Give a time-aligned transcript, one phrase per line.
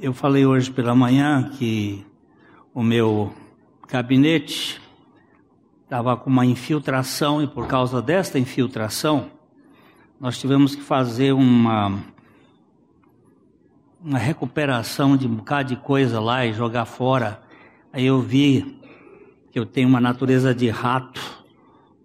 [0.00, 2.04] eu falei hoje pela manhã que
[2.72, 3.32] o meu
[3.88, 4.80] gabinete
[5.82, 9.30] estava com uma infiltração e por causa desta infiltração
[10.20, 11.98] nós tivemos que fazer uma
[14.00, 17.42] uma recuperação de um bocado de coisa lá e jogar fora.
[17.92, 18.78] Aí eu vi
[19.50, 21.20] que eu tenho uma natureza de rato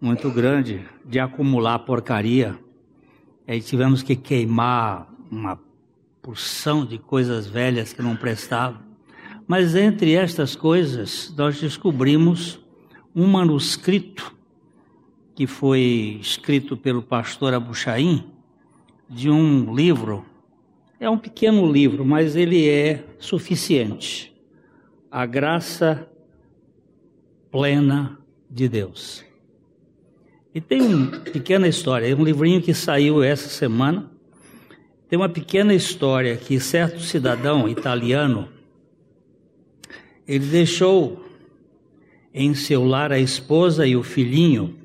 [0.02, 2.58] muito grande, de acumular porcaria.
[3.48, 5.60] Aí tivemos que queimar uma
[6.24, 8.82] porção de coisas velhas que não prestavam.
[9.46, 12.60] Mas entre estas coisas, nós descobrimos
[13.14, 14.34] um manuscrito
[15.36, 18.32] que foi escrito pelo pastor Abuchaim
[19.10, 20.26] de um livro
[21.00, 24.34] é um pequeno livro, mas ele é suficiente.
[25.12, 26.10] A graça
[27.52, 28.18] plena
[28.50, 29.26] de Deus.
[30.56, 34.13] E tem uma pequena história, é um livrinho que saiu essa semana.
[35.14, 38.50] Tem uma pequena história que certo cidadão italiano
[40.28, 41.24] ele deixou
[42.34, 44.76] em seu lar a esposa e o filhinho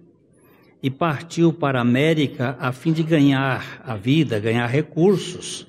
[0.83, 5.67] e partiu para a América a fim de ganhar a vida, ganhar recursos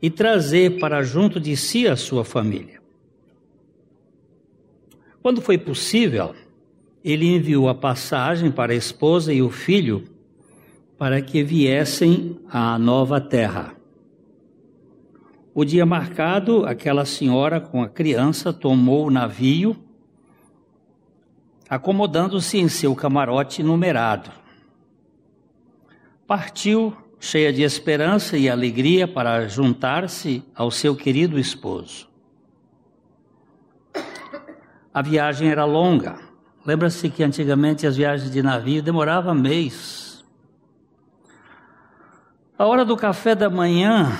[0.00, 2.80] e trazer para junto de si a sua família.
[5.20, 6.34] Quando foi possível,
[7.04, 10.04] ele enviou a passagem para a esposa e o filho
[10.96, 13.78] para que viessem à nova terra.
[15.60, 19.76] O dia marcado, aquela senhora com a criança tomou o navio,
[21.68, 24.30] acomodando-se em seu camarote numerado.
[26.26, 32.08] Partiu cheia de esperança e alegria para juntar-se ao seu querido esposo.
[34.94, 36.18] A viagem era longa.
[36.64, 40.24] Lembra-se que antigamente as viagens de navio demoravam mês.
[42.58, 44.10] A hora do café da manhã,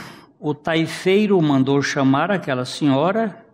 [0.40, 3.44] o taifeiro mandou chamar aquela senhora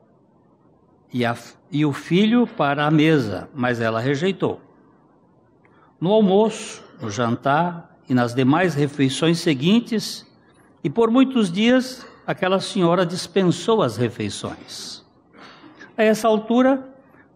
[1.12, 1.36] e, a,
[1.70, 4.60] e o filho para a mesa, mas ela rejeitou.
[6.00, 10.24] No almoço, no jantar, e nas demais refeições seguintes,
[10.84, 15.04] e por muitos dias aquela senhora dispensou as refeições.
[15.98, 16.88] A essa altura,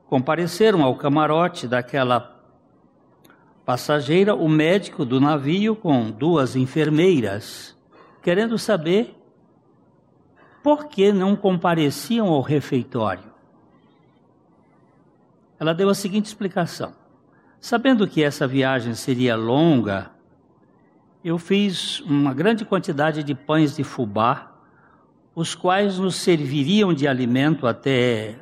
[0.07, 2.41] compareceram ao camarote daquela
[3.65, 7.77] passageira o médico do navio com duas enfermeiras,
[8.23, 9.20] querendo saber
[10.63, 13.31] por que não compareciam ao refeitório.
[15.59, 16.93] Ela deu a seguinte explicação:
[17.61, 20.11] Sabendo que essa viagem seria longa
[21.23, 24.53] eu fiz uma grande quantidade de pães de fubá,
[25.35, 28.37] os quais nos serviriam de alimento até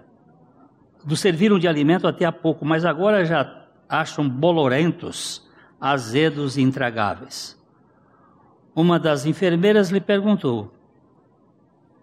[1.04, 5.48] nos serviram de alimento até há pouco, mas agora já acham bolorentos,
[5.80, 7.58] azedos e intragáveis.
[8.74, 10.72] Uma das enfermeiras lhe perguntou: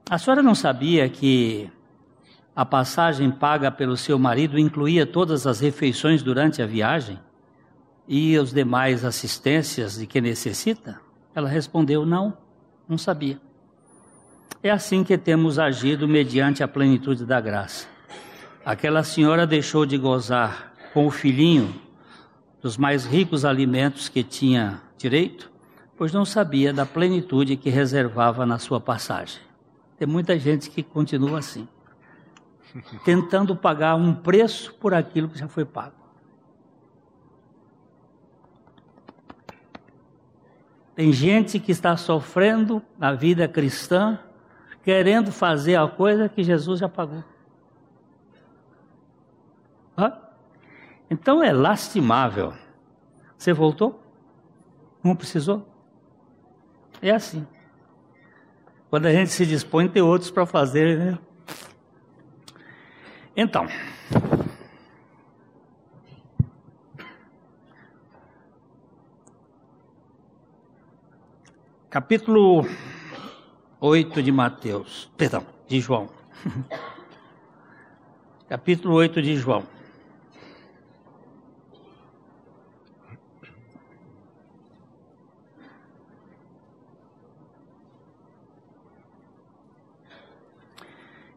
[0.09, 1.69] A senhora não sabia que
[2.55, 7.19] a passagem paga pelo seu marido incluía todas as refeições durante a viagem?
[8.07, 10.99] e os demais assistências de que necessita?
[11.33, 12.37] Ela respondeu: Não,
[12.87, 13.39] não sabia.
[14.61, 17.87] É assim que temos agido mediante a plenitude da graça.
[18.65, 21.73] Aquela senhora deixou de gozar com o filhinho
[22.61, 25.51] dos mais ricos alimentos que tinha direito,
[25.95, 29.44] pois não sabia da plenitude que reservava na sua passagem.
[29.97, 31.67] Tem muita gente que continua assim,
[33.03, 35.95] tentando pagar um preço por aquilo que já foi pago.
[40.95, 44.19] Tem gente que está sofrendo na vida cristã,
[44.83, 47.23] querendo fazer a coisa que Jesus já pagou.
[49.97, 50.17] Hã?
[51.09, 52.53] Então é lastimável.
[53.37, 54.01] Você voltou?
[55.03, 55.67] Não precisou?
[57.01, 57.45] É assim.
[58.95, 61.17] Quando a gente se dispõe, tem outros para fazer, né?
[63.35, 63.67] Então,
[71.89, 72.65] capítulo
[73.81, 76.09] 8 de Mateus, perdão, de João.
[78.47, 79.74] capítulo 8 de João.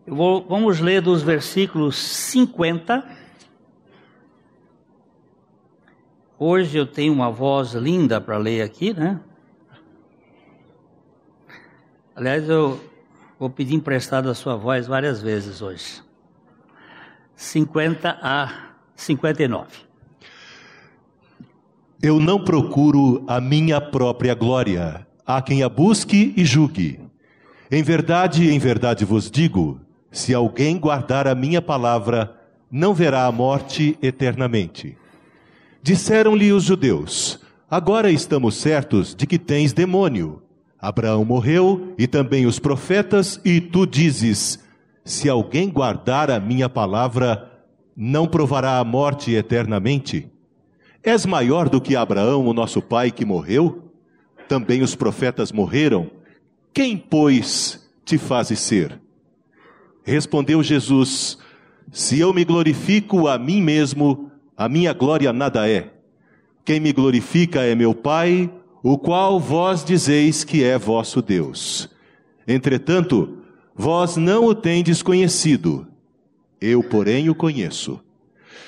[0.09, 3.07] Vou, vamos ler dos versículos 50.
[6.39, 9.21] Hoje eu tenho uma voz linda para ler aqui, né?
[12.17, 12.81] Aliás, eu
[13.39, 16.03] vou pedir emprestado a sua voz várias vezes hoje.
[17.37, 19.69] 50 a 59.
[22.03, 25.07] Eu não procuro a minha própria glória.
[25.27, 26.99] Há quem a busque e julgue.
[27.71, 32.35] Em verdade, em verdade vos digo: se alguém guardar a minha palavra,
[32.71, 34.97] não verá a morte eternamente.
[35.83, 37.41] Disseram-lhe os judeus:
[37.71, 40.43] Agora estamos certos de que tens demônio.
[40.81, 44.59] Abraão morreu e também os profetas, e tu dizes:
[45.05, 47.51] Se alguém guardar a minha palavra,
[47.97, 50.31] não provará a morte eternamente?
[51.03, 53.93] És maior do que Abraão, o nosso pai, que morreu?
[54.49, 56.11] Também os profetas morreram.
[56.73, 59.01] Quem, pois, te fazes ser?
[60.09, 61.37] Respondeu Jesus:
[61.93, 65.93] Se eu me glorifico a mim mesmo, a minha glória nada é.
[66.65, 68.51] Quem me glorifica é meu Pai,
[68.83, 71.91] o qual vós dizeis que é vosso Deus.
[72.47, 73.37] Entretanto,
[73.77, 75.87] vós não o tendes conhecido,
[76.59, 78.01] eu, porém, o conheço.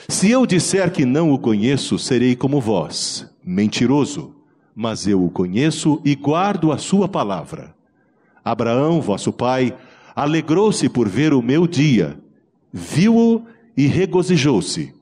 [0.08, 4.34] Se eu disser que não o conheço, serei como vós, mentiroso,
[4.76, 7.74] mas eu o conheço e guardo a sua palavra.
[8.44, 9.74] Abraão, vosso pai,
[10.14, 12.18] alegrou-se por ver o meu dia,
[12.72, 13.44] viu-o
[13.76, 14.92] e regozijou-se.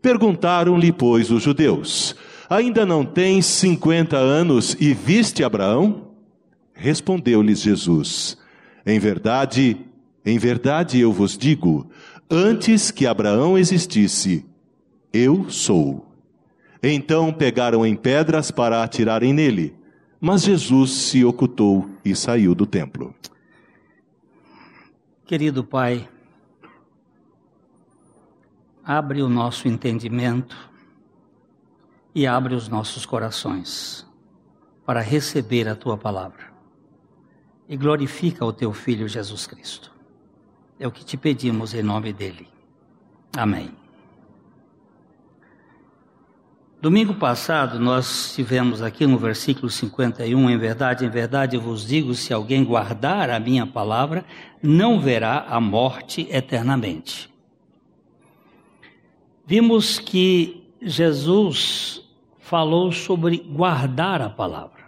[0.00, 2.16] Perguntaram-lhe, pois, os judeus:
[2.48, 6.08] Ainda não tens cinquenta anos e viste Abraão?
[6.72, 8.38] Respondeu-lhes Jesus:
[8.86, 9.76] Em verdade,
[10.24, 11.90] em verdade eu vos digo,
[12.30, 14.44] antes que Abraão existisse,
[15.12, 16.06] eu sou.
[16.82, 19.74] Então pegaram em pedras para atirarem nele,
[20.20, 23.14] mas Jesus se ocultou e saiu do templo.
[25.30, 26.08] Querido Pai,
[28.84, 30.56] abre o nosso entendimento
[32.12, 34.04] e abre os nossos corações
[34.84, 36.52] para receber a tua palavra.
[37.68, 39.92] E glorifica o teu Filho Jesus Cristo.
[40.80, 42.48] É o que te pedimos em nome dele.
[43.36, 43.70] Amém.
[46.82, 52.32] Domingo passado nós tivemos aqui no versículo 51, em verdade, em verdade vos digo, se
[52.32, 54.24] alguém guardar a minha palavra,
[54.62, 57.30] não verá a morte eternamente.
[59.46, 62.02] Vimos que Jesus
[62.38, 64.80] falou sobre guardar a palavra.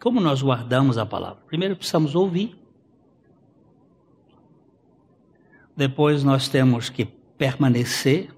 [0.00, 1.42] Como nós guardamos a palavra?
[1.46, 2.56] Primeiro precisamos ouvir.
[5.76, 8.30] Depois nós temos que permanecer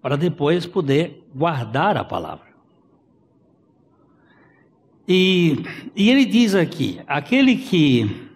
[0.00, 2.45] para depois poder guardar a palavra.
[5.08, 5.62] E,
[5.94, 8.26] e ele diz aqui: aquele que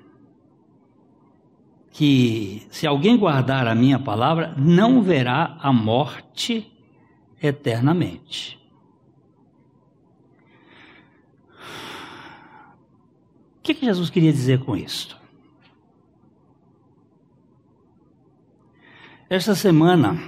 [2.01, 6.73] que se alguém guardar a minha palavra, não verá a morte
[7.43, 8.59] eternamente.
[13.59, 15.15] O que, que Jesus queria dizer com isso?
[19.29, 20.19] Esta semana,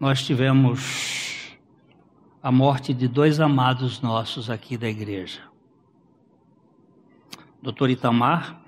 [0.00, 1.21] nós tivemos
[2.42, 5.40] a morte de dois amados nossos aqui da igreja.
[7.62, 8.60] Doutor Itamar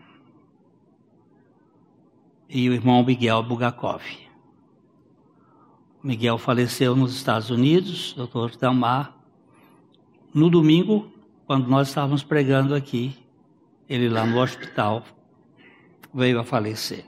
[2.48, 4.02] e o irmão Miguel Bugakov.
[6.00, 9.16] Miguel faleceu nos Estados Unidos, doutor Tamar.
[10.32, 11.10] No domingo,
[11.44, 13.16] quando nós estávamos pregando aqui,
[13.88, 15.02] ele lá no hospital
[16.12, 17.04] veio a falecer.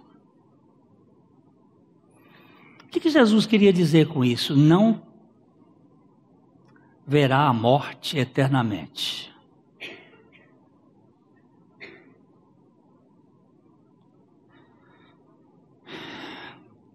[2.82, 4.56] O que Jesus queria dizer com isso?
[4.56, 5.06] Não
[7.06, 9.32] verá a morte eternamente.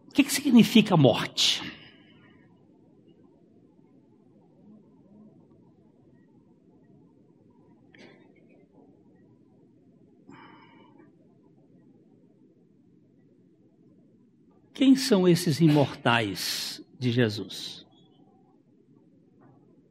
[0.10, 1.62] O que, que significa morte?
[14.74, 17.81] Quem são esses imortais de Jesus?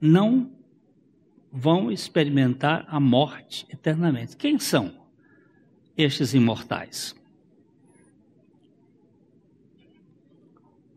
[0.00, 0.50] Não
[1.52, 4.36] vão experimentar a morte eternamente.
[4.36, 4.94] Quem são
[5.96, 7.14] estes imortais?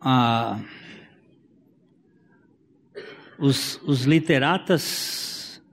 [0.03, 0.59] ah,
[3.39, 5.63] os, os literatas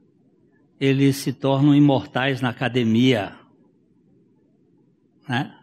[0.78, 3.36] eles se tornam imortais na academia,
[5.28, 5.54] né?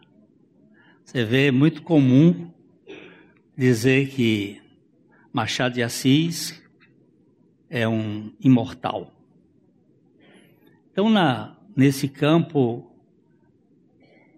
[1.04, 2.52] Você vê muito comum
[3.56, 4.60] dizer que
[5.32, 6.62] Machado de Assis
[7.68, 9.12] é um imortal.
[10.90, 12.88] Então, na, nesse campo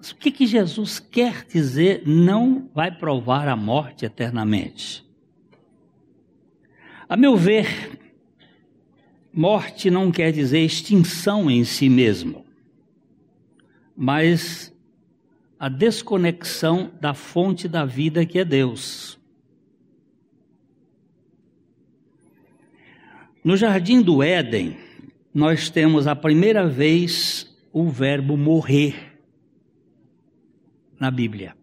[0.09, 5.05] o que, que Jesus quer dizer não vai provar a morte eternamente?
[7.07, 7.99] A meu ver,
[9.31, 12.47] morte não quer dizer extinção em si mesmo,
[13.95, 14.75] mas
[15.59, 19.20] a desconexão da fonte da vida que é Deus.
[23.43, 24.77] No jardim do Éden,
[25.33, 29.19] nós temos a primeira vez o verbo morrer
[30.99, 31.57] na Bíblia.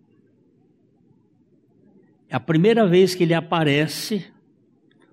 [2.30, 4.26] É a primeira vez que ele aparece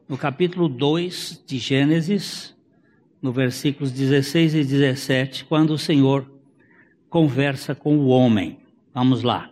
[0.08, 2.54] no capítulo 2 de Gênesis,
[3.20, 6.30] no versículos 16 e 17, quando o Senhor
[7.08, 8.58] conversa com o homem.
[8.92, 9.50] Vamos lá.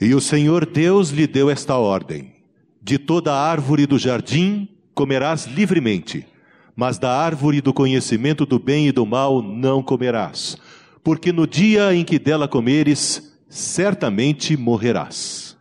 [0.00, 2.32] E o Senhor Deus lhe deu esta ordem:
[2.82, 6.26] De toda árvore do jardim comerás livremente,
[6.74, 10.56] mas da árvore do conhecimento do bem e do mal não comerás,
[11.04, 15.58] porque no dia em que dela comeres, certamente morrerás.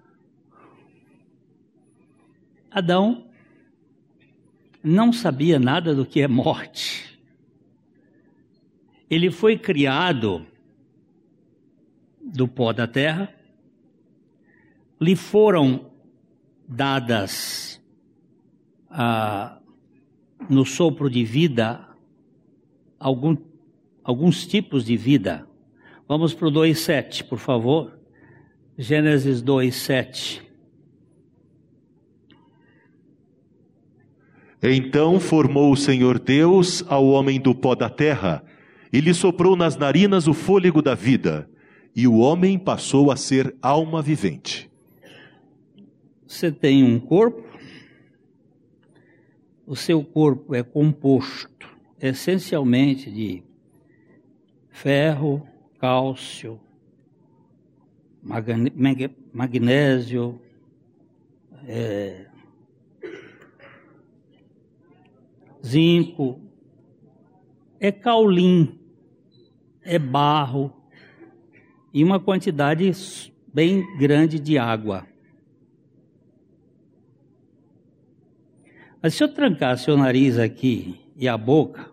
[2.71, 3.25] Adão
[4.83, 7.19] não sabia nada do que é morte.
[9.09, 10.45] Ele foi criado
[12.21, 13.33] do pó da terra,
[15.01, 15.88] lhe foram
[16.69, 17.81] dadas
[18.89, 19.57] ah,
[20.47, 21.89] no sopro de vida
[22.99, 23.35] algum,
[24.03, 25.47] alguns tipos de vida.
[26.07, 27.99] Vamos para o 2,7, por favor.
[28.77, 30.41] Gênesis 2,7.
[34.61, 38.43] Então formou o Senhor Deus ao homem do pó da terra,
[38.91, 41.49] e lhe soprou nas narinas o fôlego da vida,
[41.95, 44.68] e o homem passou a ser alma vivente.
[46.29, 47.43] Você tem um corpo,
[49.65, 51.67] o seu corpo é composto
[51.99, 53.43] essencialmente de
[54.69, 55.43] ferro,
[55.79, 56.61] cálcio,
[59.33, 60.39] magnésio,
[61.65, 62.27] é,
[65.65, 66.39] zinco,
[67.79, 68.79] é caulim,
[69.81, 70.71] é barro
[71.91, 72.91] e uma quantidade
[73.51, 75.08] bem grande de água.
[79.01, 81.89] Mas se eu trancar seu nariz aqui e a boca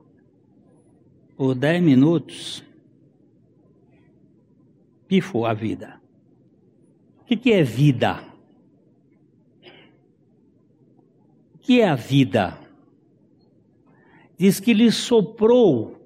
[1.37, 2.65] por 10 minutos,
[5.07, 6.01] pifo a vida.
[7.21, 8.25] O que, que é vida?
[11.55, 12.59] O que é a vida?
[14.37, 15.97] Diz que lhe soprou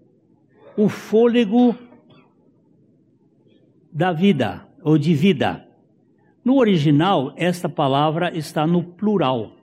[0.76, 1.74] o fôlego
[3.90, 5.66] da vida, ou de vida.
[6.44, 9.59] No original, esta palavra está no plural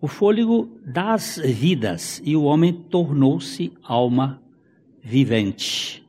[0.00, 4.42] o fôlego das vidas, e o homem tornou-se alma
[5.02, 6.02] vivente.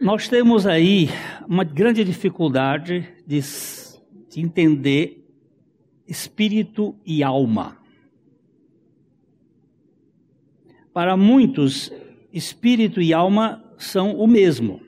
[0.00, 1.08] Nós temos aí
[1.46, 5.24] uma grande dificuldade de, de entender
[6.06, 7.76] espírito e alma.
[10.92, 11.92] Para muitos,
[12.32, 14.80] espírito e alma são o mesmo.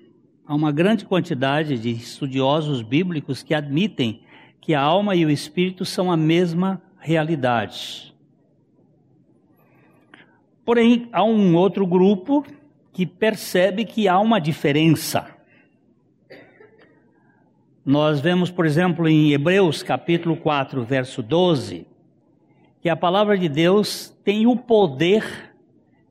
[0.46, 4.22] Há uma grande quantidade de estudiosos bíblicos que admitem
[4.66, 8.12] que a alma e o espírito são a mesma realidade.
[10.64, 12.44] Porém, há um outro grupo
[12.92, 15.30] que percebe que há uma diferença.
[17.84, 21.86] Nós vemos, por exemplo, em Hebreus capítulo 4, verso 12,
[22.80, 25.54] que a palavra de Deus tem o poder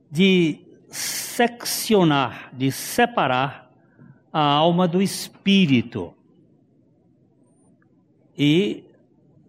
[0.09, 3.69] de seccionar, de separar
[4.31, 6.14] a alma do espírito
[8.37, 8.83] e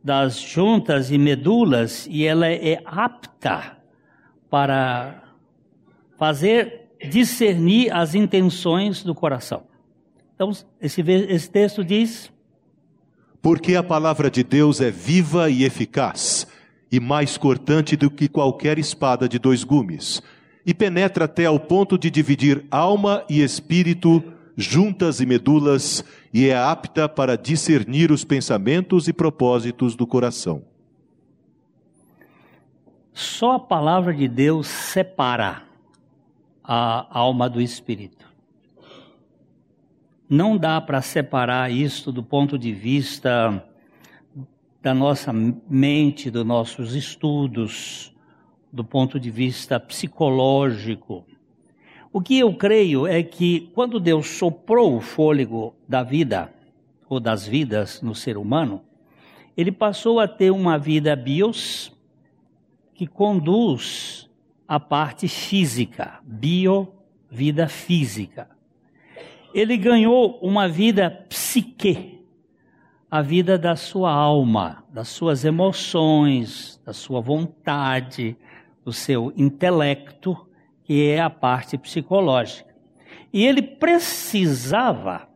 [0.02, 3.76] das juntas e medulas, e ela é apta
[4.48, 5.22] para
[6.16, 9.64] fazer discernir as intenções do coração.
[10.34, 10.50] Então,
[10.80, 12.30] esse, esse texto diz:
[13.42, 16.46] Porque a palavra de Deus é viva e eficaz,
[16.90, 20.22] e mais cortante do que qualquer espada de dois gumes,
[20.64, 24.22] e penetra até ao ponto de dividir alma e espírito,
[24.56, 30.62] juntas e medulas, e é apta para discernir os pensamentos e propósitos do coração.
[33.12, 35.62] Só a palavra de Deus separa
[36.62, 38.26] a alma do espírito.
[40.28, 43.64] Não dá para separar isso do ponto de vista
[44.82, 48.12] da nossa mente, dos nossos estudos,
[48.72, 51.24] do ponto de vista psicológico.
[52.16, 56.50] O que eu creio é que quando Deus soprou o fôlego da vida,
[57.10, 58.80] ou das vidas no ser humano,
[59.54, 61.92] ele passou a ter uma vida bios
[62.94, 64.30] que conduz
[64.66, 66.88] a parte física, bio,
[67.30, 68.48] vida física.
[69.52, 72.24] Ele ganhou uma vida psique,
[73.10, 78.38] a vida da sua alma, das suas emoções, da sua vontade,
[78.82, 80.45] do seu intelecto
[80.86, 82.72] que é a parte psicológica.
[83.32, 85.28] E ele precisava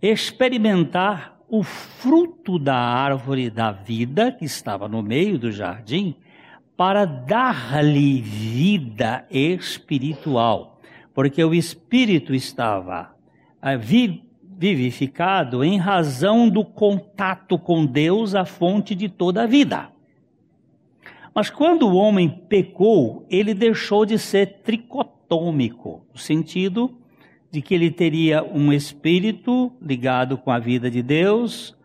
[0.00, 6.16] experimentar o fruto da árvore da vida que estava no meio do jardim
[6.76, 10.80] para dar-lhe vida espiritual,
[11.12, 13.14] porque o espírito estava
[13.62, 13.76] eh,
[14.56, 19.93] vivificado em razão do contato com Deus, a fonte de toda a vida.
[21.34, 26.96] Mas quando o homem pecou, ele deixou de ser tricotômico, no sentido
[27.50, 31.76] de que ele teria um espírito ligado com a vida de Deus,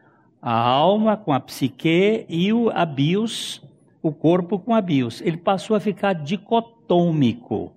[0.42, 3.62] a alma com a psique e o abios,
[4.02, 5.22] o corpo com a bios.
[5.22, 7.74] Ele passou a ficar dicotômico.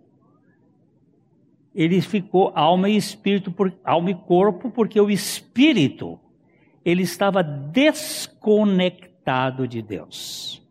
[1.75, 6.19] Ele ficou alma e espírito, por, alma e corpo, porque o espírito
[6.85, 10.62] ele estava desconectado de Deus,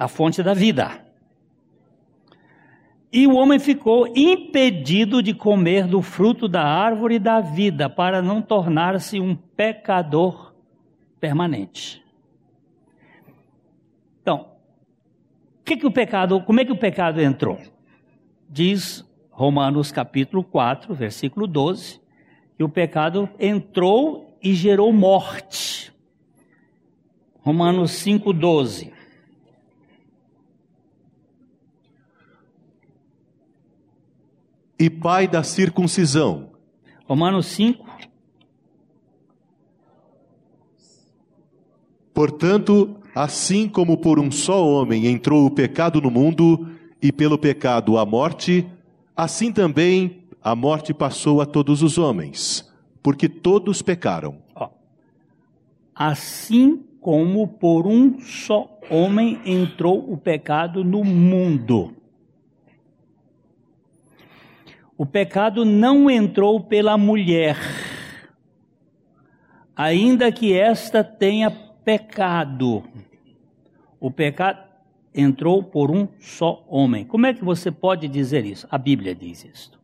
[0.00, 1.04] a fonte da vida.
[3.12, 8.40] E o homem ficou impedido de comer do fruto da árvore da vida, para não
[8.40, 10.54] tornar-se um pecador
[11.20, 12.02] permanente.
[14.22, 14.52] Então,
[15.62, 17.58] que que o pecado, como é que o pecado entrou?
[18.48, 22.00] Diz Romanos capítulo 4, versículo 12,
[22.56, 25.92] que o pecado entrou e gerou morte.
[27.42, 28.99] Romanos 5, 12.
[34.80, 36.52] E pai da circuncisão.
[37.04, 37.84] Romanos 5.
[42.14, 46.66] Portanto, assim como por um só homem entrou o pecado no mundo,
[47.02, 48.66] e pelo pecado a morte,
[49.14, 52.66] assim também a morte passou a todos os homens,
[53.02, 54.38] porque todos pecaram.
[55.94, 61.99] Assim como por um só homem entrou o pecado no mundo.
[65.00, 67.56] O pecado não entrou pela mulher,
[69.74, 72.84] ainda que esta tenha pecado.
[73.98, 74.62] O pecado
[75.14, 77.06] entrou por um só homem.
[77.06, 78.68] Como é que você pode dizer isso?
[78.70, 79.80] A Bíblia diz isto.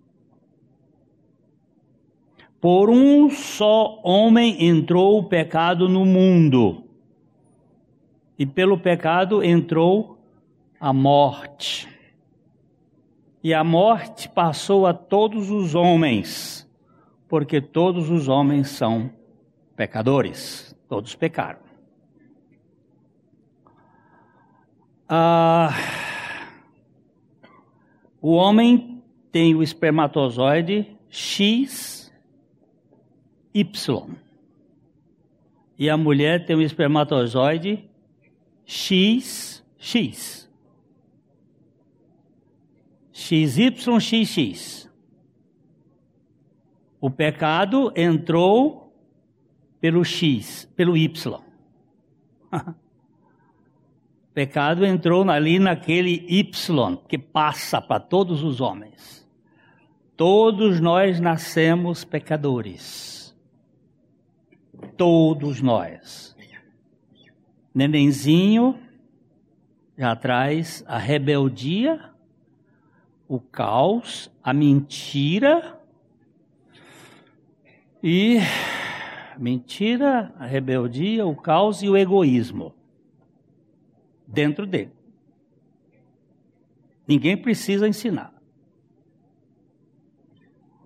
[2.60, 6.84] Por um só homem entrou o pecado no mundo,
[8.38, 10.19] e pelo pecado entrou
[10.78, 11.96] a morte
[13.47, 16.69] e a morte passou a todos os homens,
[17.28, 19.09] porque todos os homens são
[19.76, 21.61] pecadores, todos pecaram.
[25.09, 25.69] Ah,
[28.21, 32.13] o homem tem o espermatozoide X,
[33.54, 34.17] Y.
[35.78, 37.89] E a mulher tem o espermatozoide
[38.65, 39.65] X.
[43.19, 44.91] XYXX.
[47.00, 48.95] O pecado entrou
[49.81, 51.41] pelo X, pelo Y.
[52.52, 52.61] o
[54.35, 59.26] pecado entrou ali naquele Y que passa para todos os homens.
[60.15, 63.35] Todos nós nascemos pecadores.
[64.95, 66.37] Todos nós.
[67.75, 68.79] Nenenzinho
[69.97, 72.15] já traz a rebeldia
[73.28, 75.80] o caos, a mentira
[78.02, 78.39] e
[79.39, 82.75] mentira, a rebeldia, o caos e o egoísmo
[84.26, 84.93] dentro dele.
[87.06, 88.32] Ninguém precisa ensinar.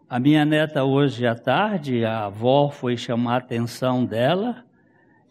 [0.08, 4.64] A minha neta hoje à tarde, a avó foi chamar a atenção dela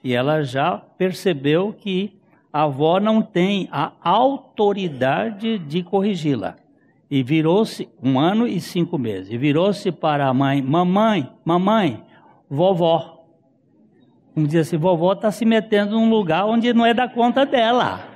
[0.03, 2.17] e ela já percebeu que
[2.51, 6.55] a avó não tem a autoridade de corrigi-la.
[7.09, 12.03] E virou-se, um ano e cinco meses, e virou-se para a mãe: Mamãe, mamãe,
[12.49, 13.25] vovó.
[14.33, 18.07] Como diz assim: vovó está se metendo num lugar onde não é da conta dela.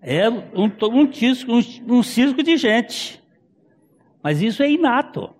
[0.00, 3.22] É um, um, cisco, um, um cisco de gente.
[4.22, 5.34] Mas isso é inato.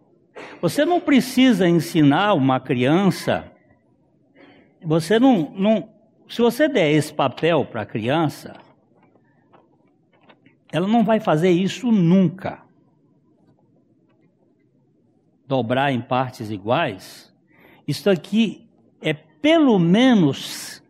[0.61, 3.51] Você não precisa ensinar uma criança,
[4.83, 5.89] você não, não,
[6.29, 8.55] se você der esse papel para a criança,
[10.71, 12.63] ela não vai fazer isso nunca.
[15.47, 17.35] Dobrar em partes iguais.
[17.87, 18.69] Isso aqui
[19.01, 20.83] é pelo menos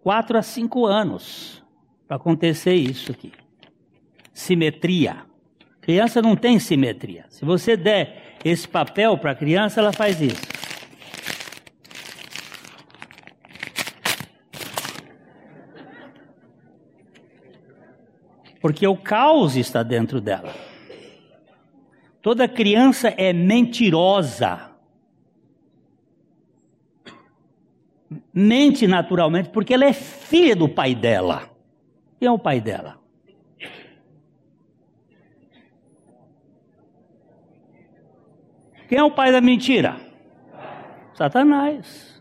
[0.00, 1.64] quatro a cinco anos
[2.06, 3.32] para acontecer isso aqui.
[4.32, 5.24] Simetria.
[5.80, 7.26] Criança não tem simetria.
[7.28, 10.61] Se você der esse papel para a criança, ela faz isso.
[18.62, 20.54] Porque o caos está dentro dela.
[22.22, 24.70] Toda criança é mentirosa.
[28.32, 31.50] Mente naturalmente porque ela é filha do pai dela.
[32.20, 33.00] Quem é o pai dela?
[38.88, 39.96] Quem é o pai da mentira?
[41.14, 42.11] Satanás.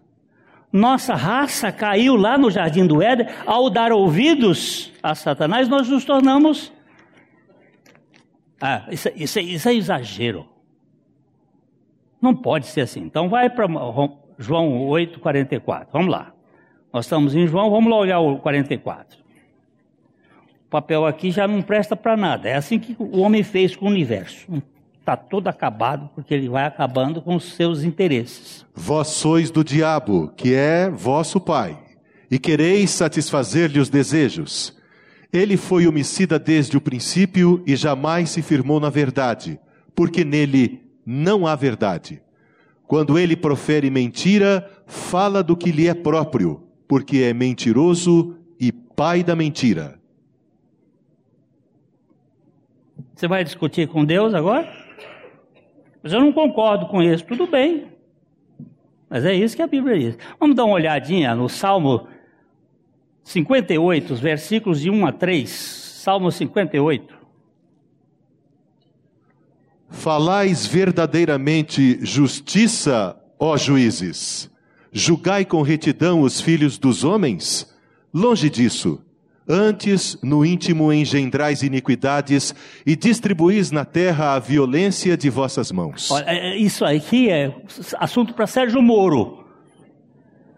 [0.71, 6.05] Nossa raça caiu lá no jardim do Éden, ao dar ouvidos a Satanás, nós nos
[6.05, 6.71] tornamos.
[8.59, 10.47] Ah, isso, isso, isso é exagero.
[12.21, 13.01] Não pode ser assim.
[13.01, 13.67] Então vai para
[14.37, 15.89] João 8, 44.
[15.91, 16.31] Vamos lá.
[16.93, 19.19] Nós estamos em João, vamos lá olhar o 44.
[20.67, 22.47] O papel aqui já não presta para nada.
[22.47, 24.47] É assim que o homem fez com o universo
[25.01, 28.65] está todo acabado, porque ele vai acabando com os seus interesses.
[28.73, 31.77] Vós sois do diabo, que é vosso pai,
[32.29, 34.77] e quereis satisfazer-lhe os desejos.
[35.33, 39.59] Ele foi homicida desde o princípio e jamais se firmou na verdade,
[39.95, 42.21] porque nele não há verdade.
[42.85, 49.23] Quando ele profere mentira, fala do que lhe é próprio, porque é mentiroso e pai
[49.23, 49.99] da mentira.
[53.15, 54.80] Você vai discutir com Deus agora?
[56.01, 57.87] Mas eu não concordo com isso, tudo bem.
[59.09, 60.17] Mas é isso que a Bíblia diz.
[60.39, 62.07] Vamos dar uma olhadinha no Salmo
[63.23, 65.49] 58, os versículos de 1 a 3.
[65.49, 67.13] Salmo 58.
[69.89, 74.49] Falais verdadeiramente justiça, ó juízes.
[74.91, 77.71] Julgai com retidão os filhos dos homens?
[78.13, 79.03] Longe disso.
[79.47, 82.53] Antes, no íntimo engendrais iniquidades
[82.85, 86.11] e distribuís na terra a violência de vossas mãos.
[86.11, 87.53] Olha, é, é, isso aqui é
[87.99, 89.43] assunto para Sérgio Moro.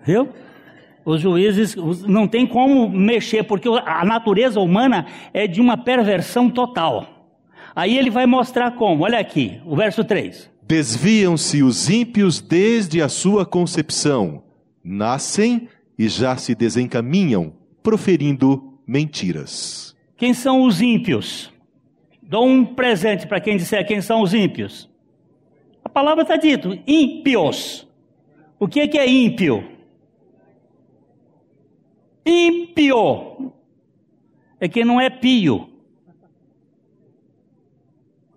[0.06, 0.30] Viu?
[1.06, 7.30] Os juízes não tem como mexer, porque a natureza humana é de uma perversão total.
[7.76, 9.04] Aí ele vai mostrar como.
[9.04, 10.52] Olha aqui, o verso 3.
[10.66, 14.44] Desviam-se os ímpios desde a sua concepção,
[14.84, 15.68] nascem
[15.98, 19.96] e já se desencaminham, proferindo mentiras.
[20.18, 21.52] Quem são os ímpios?
[22.22, 24.90] Dou um presente para quem disser quem são os ímpios.
[25.84, 27.88] A palavra está dito, ímpios.
[28.60, 29.70] O que é, que é ímpio?
[32.26, 33.54] Ímpio
[34.60, 35.70] é quem não é pio.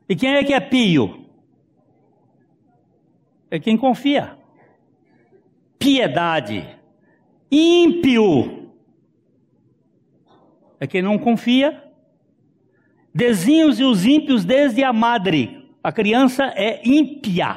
[0.08, 1.24] E quem é que é pio?
[3.50, 4.36] É quem confia.
[5.78, 6.66] Piedade.
[7.50, 8.65] Ímpio
[10.80, 11.82] é quem não confia.
[13.14, 15.64] Dezinhos e os ímpios desde a madre.
[15.82, 17.56] A criança é ímpia.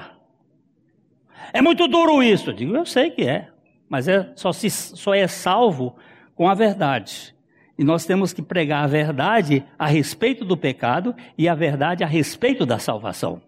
[1.51, 2.51] É muito duro isso.
[2.51, 3.49] Eu digo, eu sei que é.
[3.89, 5.95] Mas é, só, se, só é salvo
[6.35, 7.35] com a verdade.
[7.77, 12.07] E nós temos que pregar a verdade a respeito do pecado e a verdade a
[12.07, 13.41] respeito da salvação.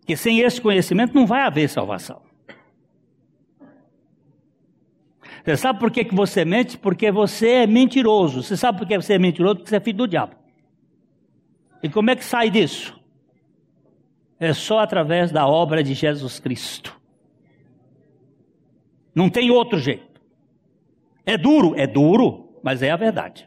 [0.00, 2.23] Porque sem esse conhecimento não vai haver salvação.
[5.44, 6.78] Você sabe por que, que você mente?
[6.78, 8.42] Porque você é mentiroso.
[8.42, 9.56] Você sabe por que você é mentiroso?
[9.56, 10.34] Porque você é filho do diabo.
[11.82, 12.98] E como é que sai disso?
[14.40, 16.98] É só através da obra de Jesus Cristo.
[19.14, 20.20] Não tem outro jeito.
[21.26, 21.74] É duro?
[21.76, 23.46] É duro, mas é a verdade.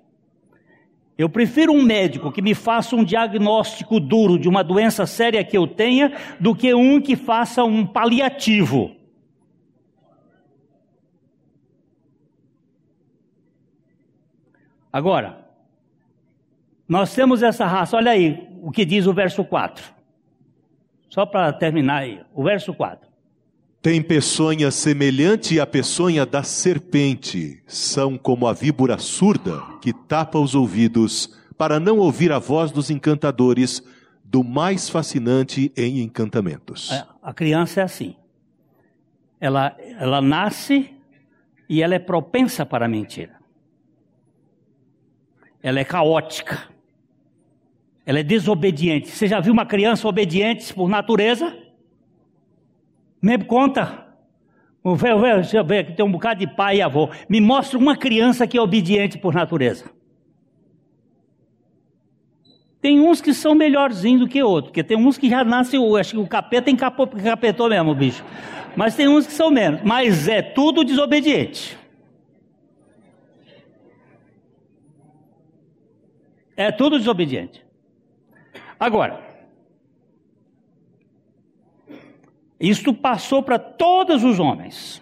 [1.18, 5.58] Eu prefiro um médico que me faça um diagnóstico duro de uma doença séria que
[5.58, 8.97] eu tenha do que um que faça um paliativo.
[14.98, 15.46] Agora,
[16.90, 19.94] nós temos essa raça, olha aí o que diz o verso 4.
[21.08, 23.08] Só para terminar aí, o verso 4.
[23.80, 30.56] Tem peçonha semelhante à peçonha da serpente, são como a víbora surda que tapa os
[30.56, 33.84] ouvidos para não ouvir a voz dos encantadores,
[34.24, 36.92] do mais fascinante em encantamentos.
[36.92, 38.16] A, a criança é assim.
[39.40, 40.90] Ela, ela nasce
[41.70, 43.37] e ela é propensa para a mentira
[45.62, 46.70] ela é caótica,
[48.06, 49.10] ela é desobediente.
[49.10, 51.56] Você já viu uma criança obediente por natureza?
[53.22, 54.06] Me conta.
[54.84, 57.10] Deixa eu ver, aqui tem um bocado de pai e avô.
[57.28, 59.86] Me mostra uma criança que é obediente por natureza.
[62.80, 66.12] Tem uns que são melhorzinhos do que outros, porque tem uns que já nascem, acho
[66.12, 68.24] que o capeta encapetou mesmo o bicho.
[68.78, 69.82] Mas tem uns que são menos.
[69.84, 71.78] Mas é tudo desobediente.
[76.58, 77.64] É tudo desobediente.
[78.80, 79.24] Agora,
[82.60, 85.02] isto passou para todos os homens.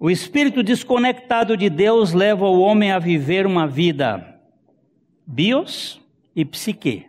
[0.00, 4.40] O espírito desconectado de Deus leva o homem a viver uma vida
[5.24, 6.00] bios
[6.34, 7.06] e psique.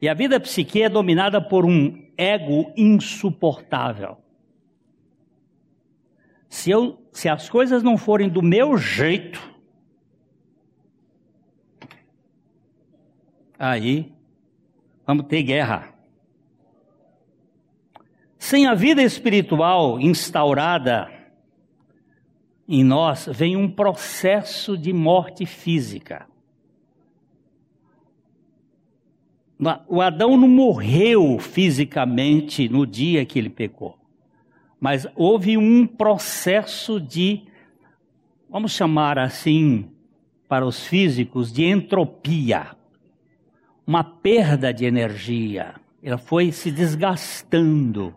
[0.00, 4.18] E a vida psique é dominada por um ego insuportável.
[6.48, 9.53] Se, eu, se as coisas não forem do meu jeito,
[13.58, 14.12] aí
[15.06, 15.94] vamos ter guerra.
[18.38, 21.10] Sem a vida espiritual instaurada
[22.68, 26.26] em nós, vem um processo de morte física.
[29.88, 33.98] O Adão não morreu fisicamente no dia que ele pecou,
[34.80, 37.44] mas houve um processo de,
[38.50, 39.90] vamos chamar assim,
[40.48, 42.76] para os físicos, de entropia,
[43.86, 45.74] uma perda de energia.
[46.02, 48.14] Ela foi se desgastando.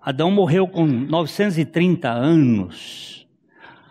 [0.00, 3.28] Adão morreu com 930 anos.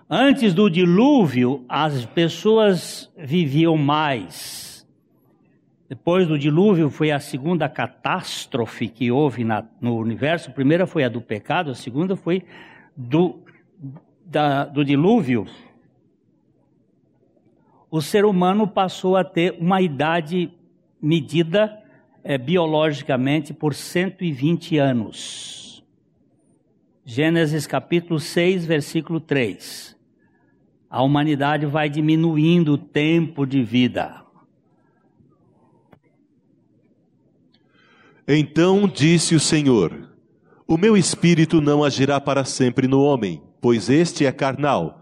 [0.09, 4.87] Antes do dilúvio, as pessoas viviam mais.
[5.87, 10.49] Depois do dilúvio, foi a segunda catástrofe que houve na, no universo.
[10.49, 12.43] A primeira foi a do pecado, a segunda foi
[12.95, 13.39] do,
[14.25, 15.45] da, do dilúvio.
[17.91, 20.51] O ser humano passou a ter uma idade
[21.01, 21.81] medida
[22.23, 25.83] é, biologicamente por 120 anos.
[27.03, 29.97] Gênesis capítulo 6, versículo 3.
[30.87, 34.23] A humanidade vai diminuindo o tempo de vida.
[38.27, 40.07] Então disse o Senhor:
[40.67, 44.98] O meu espírito não agirá para sempre no homem, pois este é carnal,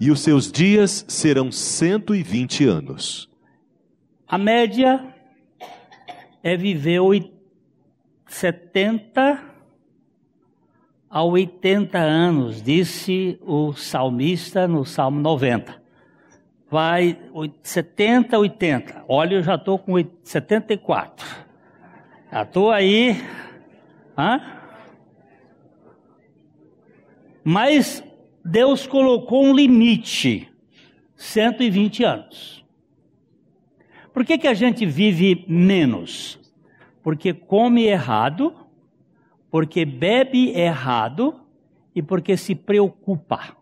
[0.00, 3.28] e os seus dias serão cento e vinte anos.
[4.26, 5.14] A média
[6.42, 7.00] é viver
[8.26, 9.50] 70
[11.10, 15.80] a 80 anos, disse o salmista no Salmo 90.
[16.70, 17.18] Vai
[17.62, 19.04] 70, 80.
[19.08, 21.26] Olha, eu já estou com 74.
[22.30, 23.20] Já estou aí.
[24.16, 24.40] Hã?
[27.42, 28.04] Mas
[28.50, 30.48] Deus colocou um limite:
[31.16, 32.64] 120 anos.
[34.12, 36.38] Por que, que a gente vive menos?
[37.02, 38.54] Porque come errado
[39.50, 41.40] porque bebe errado
[41.94, 43.56] e porque se preocupa.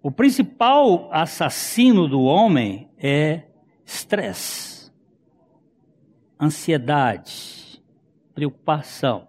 [0.00, 3.42] O principal assassino do homem é
[3.84, 4.92] estresse,
[6.40, 7.82] ansiedade,
[8.32, 9.26] preocupação.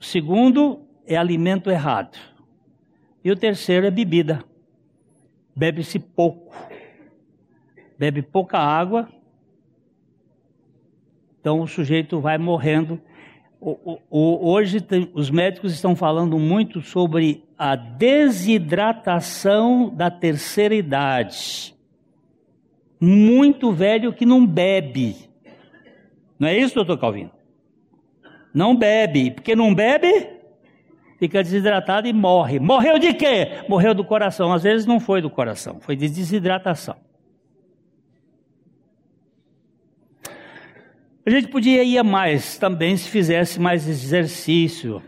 [0.00, 2.18] O segundo é alimento errado.
[3.24, 4.44] E o terceiro é bebida.
[5.54, 6.54] Bebe-se pouco.
[7.98, 9.08] Bebe pouca água
[11.40, 13.00] então o sujeito vai morrendo.
[13.58, 21.74] O, o, hoje tem, os médicos estão falando muito sobre a desidratação da terceira idade.
[23.00, 25.16] Muito velho que não bebe.
[26.38, 27.30] Não é isso, doutor Calvino?
[28.52, 30.28] Não bebe, porque não bebe,
[31.20, 32.58] fica desidratado e morre.
[32.58, 33.62] Morreu de quê?
[33.68, 34.50] Morreu do coração.
[34.52, 36.96] Às vezes não foi do coração, foi de desidratação.
[41.24, 45.02] A gente podia ir mais também se fizesse mais exercício.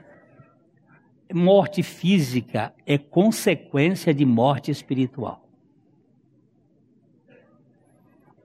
[1.32, 5.48] Morte física é consequência de morte espiritual.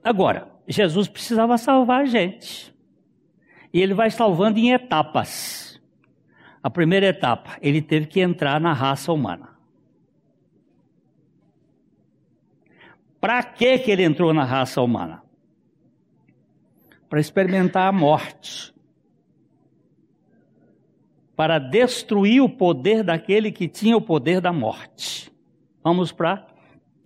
[0.02, 2.74] Agora, Jesus precisava salvar a gente.
[3.70, 5.67] E ele vai salvando em etapas.
[6.68, 9.56] A primeira etapa, ele teve que entrar na raça humana.
[13.18, 15.22] Para que que ele entrou na raça humana?
[17.08, 18.70] para experimentar a morte,
[21.34, 25.32] para destruir o poder daquele que tinha o poder da morte.
[25.82, 26.46] Vamos para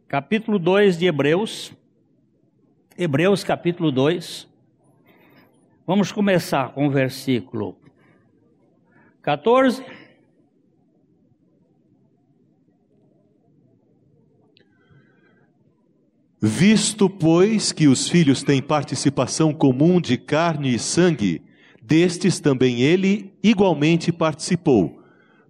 [0.09, 1.72] capítulo 2 de Hebreus.
[2.98, 4.48] Hebreus capítulo 2.
[5.87, 7.77] Vamos começar com o versículo
[9.22, 9.82] 14.
[16.40, 21.40] Visto, pois, que os filhos têm participação comum de carne e sangue,
[21.80, 25.00] destes também ele igualmente participou,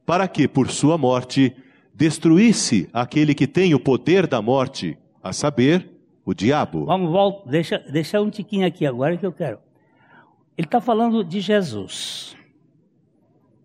[0.05, 1.57] para que, por sua morte,
[1.95, 5.91] destruísse aquele que tem o poder da morte, a saber,
[6.27, 6.85] o diabo.
[6.85, 9.59] Vamos, volta, deixa, deixa um tiquinho aqui agora que eu quero.
[10.59, 12.37] Ele está falando de Jesus.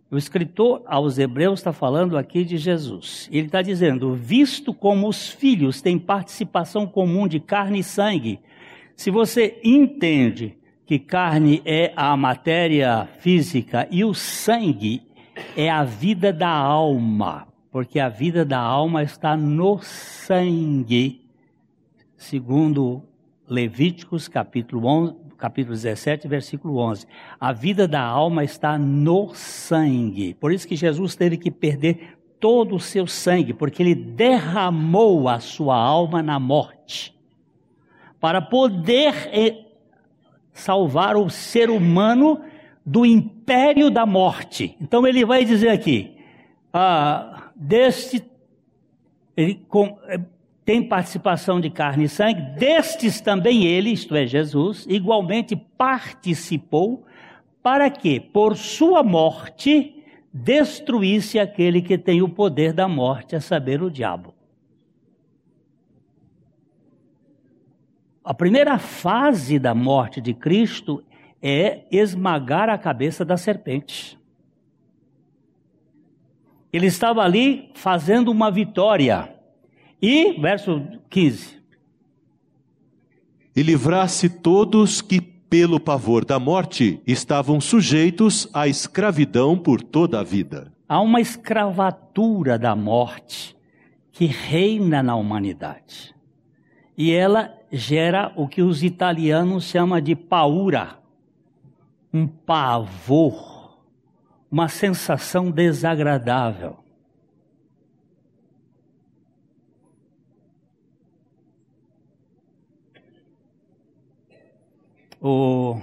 [0.09, 3.27] O escritor aos Hebreus está falando aqui de Jesus.
[3.31, 8.39] Ele está dizendo: visto como os filhos têm participação comum de carne e sangue,
[8.95, 15.01] se você entende que carne é a matéria física e o sangue
[15.57, 21.21] é a vida da alma, porque a vida da alma está no sangue,
[22.15, 23.03] segundo
[23.49, 27.05] Levíticos capítulo, 11, capítulo 17, versículo 11.
[27.39, 30.33] A vida da alma está no sangue.
[30.33, 35.39] Por isso que Jesus teve que perder todo o seu sangue, porque ele derramou a
[35.39, 37.15] sua alma na morte.
[38.19, 39.65] Para poder eh,
[40.53, 42.41] salvar o ser humano
[42.85, 44.75] do império da morte.
[44.81, 46.17] Então ele vai dizer aqui:
[46.73, 48.23] ah, deste
[49.35, 50.19] ele com, eh,
[50.67, 57.05] tem participação de carne e sangue, destes também ele, isto é, Jesus, igualmente participou,
[57.63, 60.03] para que, por sua morte,
[60.33, 64.35] destruísse aquele que tem o poder da morte, a saber, o diabo.
[68.21, 71.01] A primeira fase da morte de Cristo
[71.41, 74.19] é esmagar a cabeça da serpente.
[76.73, 79.36] Ele estava ali fazendo uma vitória.
[80.01, 81.61] E, verso 15:
[83.55, 90.23] E livrasse todos que, pelo pavor da morte, estavam sujeitos à escravidão por toda a
[90.23, 90.71] vida.
[90.87, 93.55] Há uma escravatura da morte
[94.11, 96.15] que reina na humanidade.
[96.97, 100.97] E ela gera o que os italianos chamam de paura,
[102.13, 103.77] um pavor,
[104.49, 106.77] uma sensação desagradável.
[115.21, 115.79] O,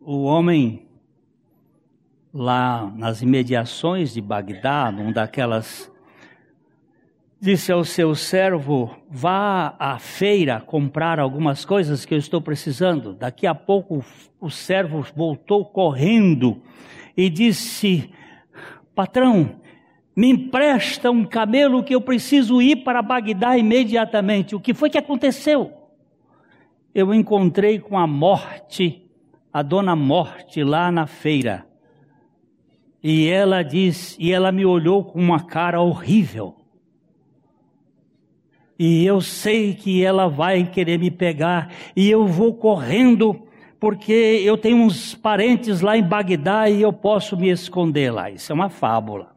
[0.00, 0.86] o homem
[2.32, 5.90] lá nas imediações de Bagdá, num daquelas,
[7.40, 13.14] disse ao seu servo: vá à feira comprar algumas coisas que eu estou precisando.
[13.14, 14.04] Daqui a pouco
[14.40, 16.62] o servo voltou correndo
[17.16, 18.10] e disse:
[18.94, 19.60] patrão,
[20.16, 24.56] me empresta um camelo que eu preciso ir para Bagdá imediatamente.
[24.56, 25.70] O que foi que aconteceu?
[26.94, 29.06] Eu encontrei com a morte,
[29.52, 31.66] a dona morte lá na feira.
[33.02, 36.56] E ela disse, e ela me olhou com uma cara horrível.
[38.78, 43.46] E eu sei que ela vai querer me pegar, e eu vou correndo,
[43.78, 48.30] porque eu tenho uns parentes lá em Bagdá e eu posso me esconder lá.
[48.30, 49.35] Isso é uma fábula.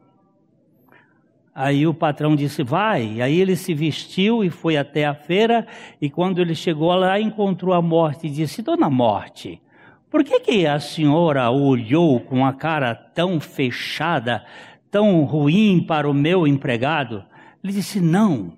[1.60, 3.20] Aí o patrão disse: Vai.
[3.20, 5.66] Aí ele se vestiu e foi até a feira.
[6.00, 9.60] E quando ele chegou lá, encontrou a morte e disse: Dona Morte,
[10.10, 14.42] por que, que a senhora olhou com a cara tão fechada,
[14.90, 17.22] tão ruim para o meu empregado?
[17.62, 18.54] Ele disse: Não,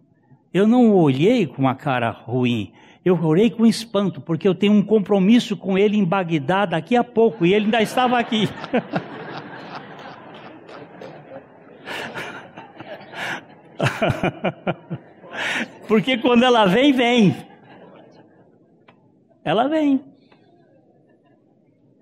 [0.54, 2.72] eu não olhei com a cara ruim.
[3.04, 7.02] Eu orei com espanto, porque eu tenho um compromisso com ele em Bagdá daqui a
[7.02, 8.48] pouco e ele ainda estava aqui.
[15.88, 17.36] Porque quando ela vem, vem.
[19.44, 20.00] Ela vem.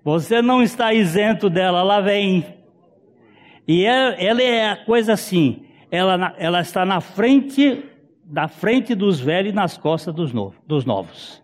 [0.03, 2.45] Você não está isento dela, ela vem.
[3.67, 7.85] E é, ela é a coisa assim, ela, ela está na frente,
[8.23, 11.41] da frente dos velhos e nas costas dos, novos, dos novos.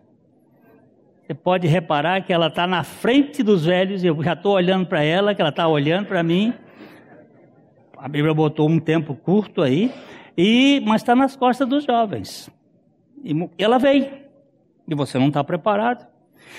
[1.24, 5.04] Você pode reparar que ela está na frente dos velhos, eu já estou olhando para
[5.04, 6.52] ela, que ela está olhando para mim.
[7.96, 9.92] A Bíblia botou um tempo curto aí,
[10.40, 12.48] e, mas está nas costas dos jovens.
[13.24, 14.08] E ela veio.
[14.86, 16.06] E você não está preparado.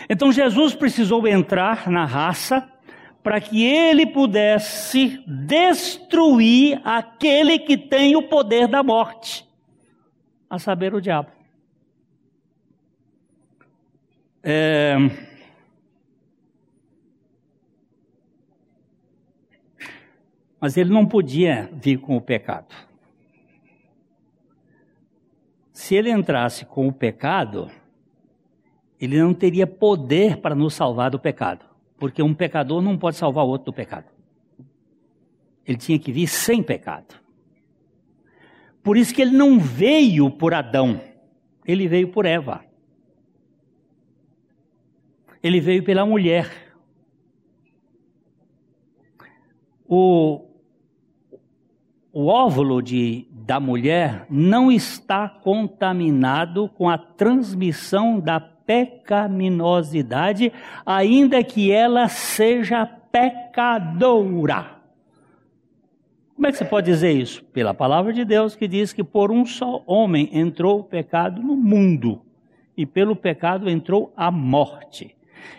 [0.10, 2.70] Então Jesus precisou entrar na raça
[3.24, 9.48] para que ele pudesse destruir aquele que tem o poder da morte,
[10.50, 11.30] a saber, o diabo.
[14.44, 14.98] É...
[20.60, 22.89] Mas ele não podia vir com o pecado.
[25.80, 27.72] Se ele entrasse com o pecado,
[29.00, 31.66] ele não teria poder para nos salvar do pecado,
[31.98, 34.12] porque um pecador não pode salvar o outro do pecado.
[35.66, 37.16] Ele tinha que vir sem pecado.
[38.84, 41.00] Por isso que ele não veio por Adão,
[41.66, 42.62] ele veio por Eva.
[45.42, 46.76] Ele veio pela mulher.
[49.88, 50.46] O,
[52.12, 60.54] o óvulo de, da mulher não está contaminado com a transmissão da pecaminosidade,
[60.86, 64.78] ainda que ela seja pecadora.
[66.36, 67.44] Como é que você pode dizer isso?
[67.46, 71.56] Pela palavra de Deus que diz que por um só homem entrou o pecado no
[71.56, 72.22] mundo,
[72.78, 75.16] e pelo pecado entrou a morte.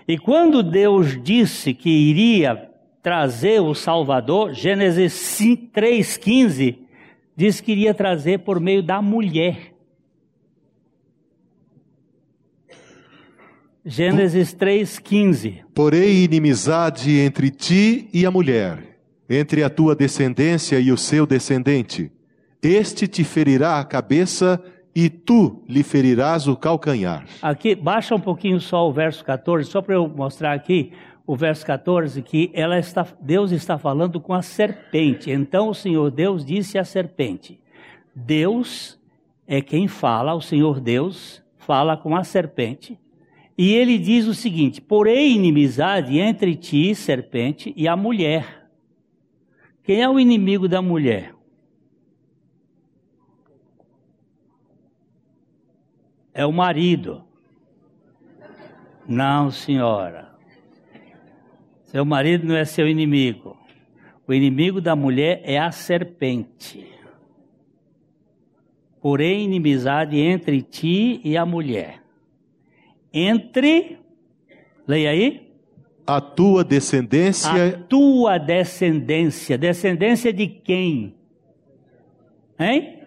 [0.07, 2.70] E quando Deus disse que iria
[3.03, 5.41] trazer o Salvador, Gênesis
[5.74, 6.88] 3,15,
[7.41, 9.72] diz que iria trazer por meio da mulher.
[13.82, 15.62] Gênesis 3,15.
[15.74, 22.12] Porém, inimizade entre ti e a mulher, entre a tua descendência e o seu descendente.
[22.62, 24.62] Este te ferirá a cabeça
[24.95, 27.24] e tu lhe ferirás o calcanhar.
[27.41, 30.93] Aqui, baixa um pouquinho só o verso 14, só para eu mostrar aqui
[31.31, 35.31] o verso 14, que ela está, Deus está falando com a serpente.
[35.31, 37.61] Então o Senhor Deus disse à serpente:
[38.12, 39.01] Deus
[39.47, 42.99] é quem fala, o Senhor Deus fala com a serpente.
[43.57, 48.68] E ele diz o seguinte: porém inimizade entre ti, serpente, e a mulher.
[49.85, 51.33] Quem é o inimigo da mulher?
[56.35, 57.22] É o marido.
[59.07, 60.30] Não, senhora.
[61.91, 63.57] Seu marido não é seu inimigo.
[64.24, 66.86] O inimigo da mulher é a serpente.
[69.01, 72.01] Porém, inimizade entre ti e a mulher.
[73.12, 73.99] Entre,
[74.86, 75.53] leia aí.
[76.07, 77.51] A tua descendência.
[77.51, 79.59] A tua descendência.
[79.59, 81.16] Descendência de quem?
[82.57, 83.01] Hein?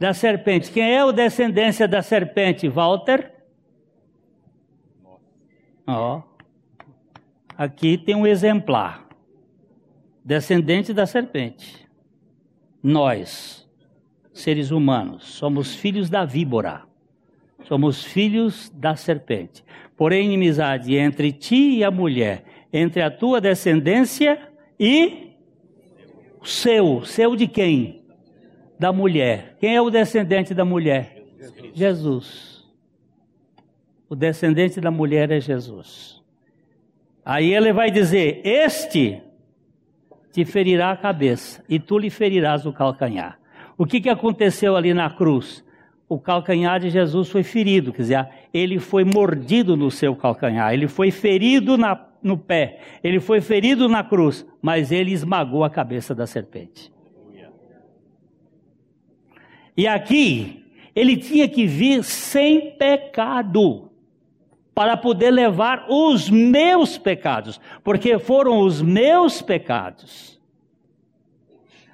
[0.00, 0.72] Da serpente.
[0.72, 3.34] Quem é o descendência da serpente, Walter?
[5.86, 6.33] Ó.
[7.56, 9.08] Aqui tem um exemplar.
[10.24, 11.88] Descendente da serpente.
[12.82, 13.68] Nós,
[14.32, 16.82] seres humanos, somos filhos da víbora.
[17.64, 19.64] Somos filhos da serpente.
[19.96, 24.38] Porém, inimizade entre ti e a mulher, entre a tua descendência
[24.78, 25.34] e
[26.40, 27.04] o seu.
[27.04, 28.04] Seu de quem?
[28.78, 29.56] Da mulher.
[29.60, 31.24] Quem é o descendente da mulher?
[31.38, 31.70] Jesus.
[31.74, 32.64] Jesus.
[34.08, 36.23] O descendente da mulher é Jesus.
[37.24, 39.22] Aí ele vai dizer: Este
[40.32, 43.38] te ferirá a cabeça e tu lhe ferirás o calcanhar.
[43.78, 45.64] O que, que aconteceu ali na cruz?
[46.08, 50.86] O calcanhar de Jesus foi ferido, quer dizer, ele foi mordido no seu calcanhar, ele
[50.86, 56.14] foi ferido na, no pé, ele foi ferido na cruz, mas ele esmagou a cabeça
[56.14, 56.92] da serpente.
[59.76, 60.64] E aqui,
[60.94, 63.90] ele tinha que vir sem pecado
[64.74, 70.40] para poder levar os meus pecados, porque foram os meus pecados.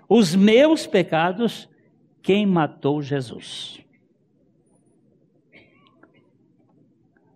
[0.08, 1.68] Os meus pecados
[2.22, 3.80] quem matou Jesus.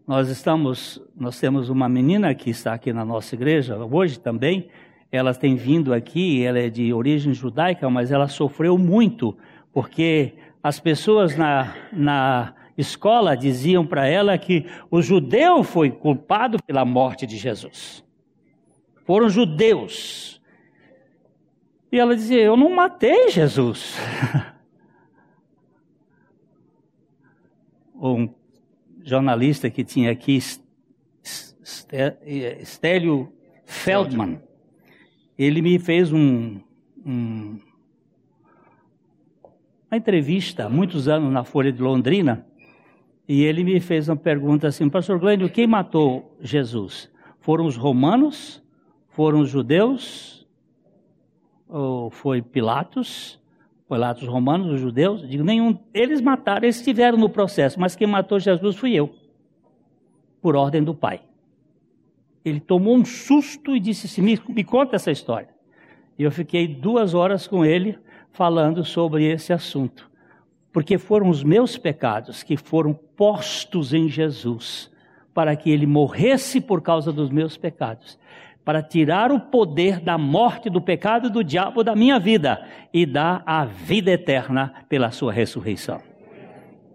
[0.07, 4.69] Nós estamos, nós temos uma menina que está aqui na nossa igreja hoje também.
[5.11, 9.37] Ela tem vindo aqui, ela é de origem judaica, mas ela sofreu muito,
[9.73, 16.85] porque as pessoas na, na escola diziam para ela que o judeu foi culpado pela
[16.85, 18.05] morte de Jesus.
[19.05, 20.41] Foram judeus.
[21.93, 23.95] E ela dizia: Eu não matei Jesus.
[27.95, 28.29] um
[29.03, 30.39] jornalista que tinha aqui,
[32.63, 33.33] Stélio
[33.65, 34.41] Feldman,
[35.39, 36.61] ele me fez um,
[37.05, 37.59] um,
[39.91, 42.47] uma entrevista há muitos anos na Folha de Londrina,
[43.27, 47.11] e ele me fez uma pergunta assim, Pastor Glênio, quem matou Jesus?
[47.41, 48.63] Foram os romanos?
[49.09, 50.47] Foram os judeus?
[51.67, 53.41] Ou foi Pilatos?
[53.89, 55.23] Pilatos romanos, os judeus?
[55.23, 55.79] Eu digo, nenhum.
[55.95, 59.15] Eles mataram, eles estiveram no processo, mas quem matou Jesus fui eu.
[60.43, 61.23] Por ordem do Pai.
[62.45, 65.49] Ele tomou um susto e disse assim, me, me conta essa história.
[66.19, 67.99] E eu fiquei duas horas com ele
[68.33, 70.13] falando sobre esse assunto
[70.75, 74.91] porque foram os meus pecados que foram postos em Jesus,
[75.33, 78.19] para que ele morresse por causa dos meus pecados,
[78.65, 83.45] para tirar o poder da morte, do pecado do diabo da minha vida e dar
[83.47, 86.03] a vida eterna pela sua ressurreição.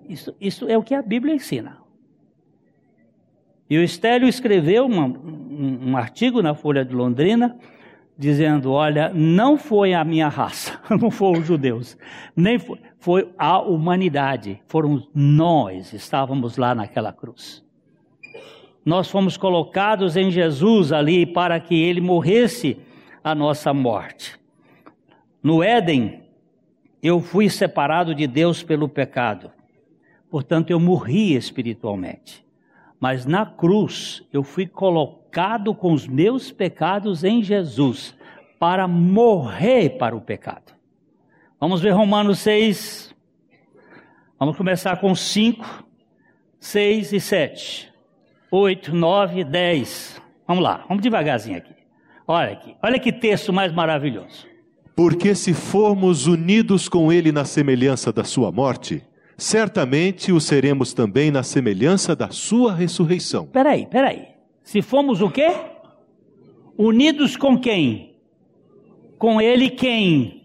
[0.10, 1.78] Isso, isso é o que a Bíblia ensina.
[3.70, 7.56] E o Estélio escreveu uma, um, um artigo na Folha de Londrina
[8.18, 11.98] dizendo: Olha, não foi a minha raça, não foram os judeus,
[12.36, 17.64] nem foi, foi a humanidade, foram nós, estávamos lá naquela cruz.
[18.86, 22.78] Nós fomos colocados em Jesus ali para que ele morresse
[23.24, 24.38] a nossa morte.
[25.42, 26.24] No Éden,
[27.02, 29.50] eu fui separado de Deus pelo pecado,
[30.30, 32.46] portanto, eu morri espiritualmente.
[33.00, 38.14] Mas na cruz, eu fui colocado com os meus pecados em Jesus,
[38.60, 40.79] para morrer para o pecado.
[41.60, 43.14] Vamos ver Romanos 6.
[44.40, 45.86] Vamos começar com 5,
[46.58, 47.94] 6 e 7.
[48.50, 50.22] 8, 9, 10.
[50.48, 51.74] Vamos lá, vamos devagarzinho aqui.
[52.26, 54.48] Olha aqui, olha que texto mais maravilhoso.
[54.96, 59.04] Porque se formos unidos com ele na semelhança da sua morte,
[59.38, 63.46] certamente o seremos também na semelhança da sua ressurreição.
[63.48, 64.28] Peraí, peraí.
[64.64, 65.54] Se formos o quê?
[66.78, 68.16] Unidos com quem?
[69.18, 70.39] Com ele quem?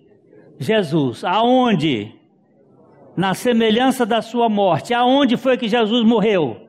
[0.58, 1.24] Jesus.
[1.24, 2.12] Aonde?
[3.16, 4.92] Na semelhança da sua morte.
[4.94, 6.66] Aonde foi que Jesus morreu?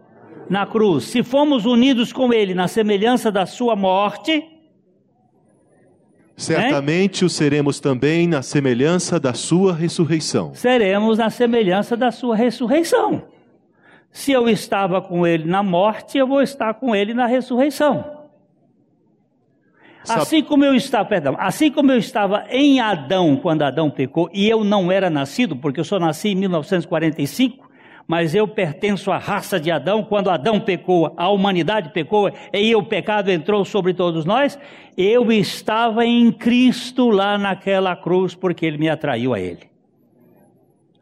[0.49, 1.05] Na cruz.
[1.05, 4.43] Se formos unidos com ele na semelhança da sua morte,
[6.37, 10.53] Certamente o seremos também na semelhança da sua ressurreição.
[10.53, 13.23] seremos na semelhança da sua ressurreição.
[14.11, 18.03] Se eu estava com ele na morte, eu vou estar com ele na ressurreição.
[20.09, 24.49] Assim como eu estava, perdão, assim como eu estava em Adão quando Adão pecou e
[24.49, 27.69] eu não era nascido, porque eu só nasci em 1945,
[28.07, 30.03] mas eu pertenço à raça de Adão.
[30.03, 34.59] Quando Adão pecou, a humanidade pecou e o pecado entrou sobre todos nós.
[34.95, 39.69] Eu estava em Cristo lá naquela cruz porque ele me atraiu a ele.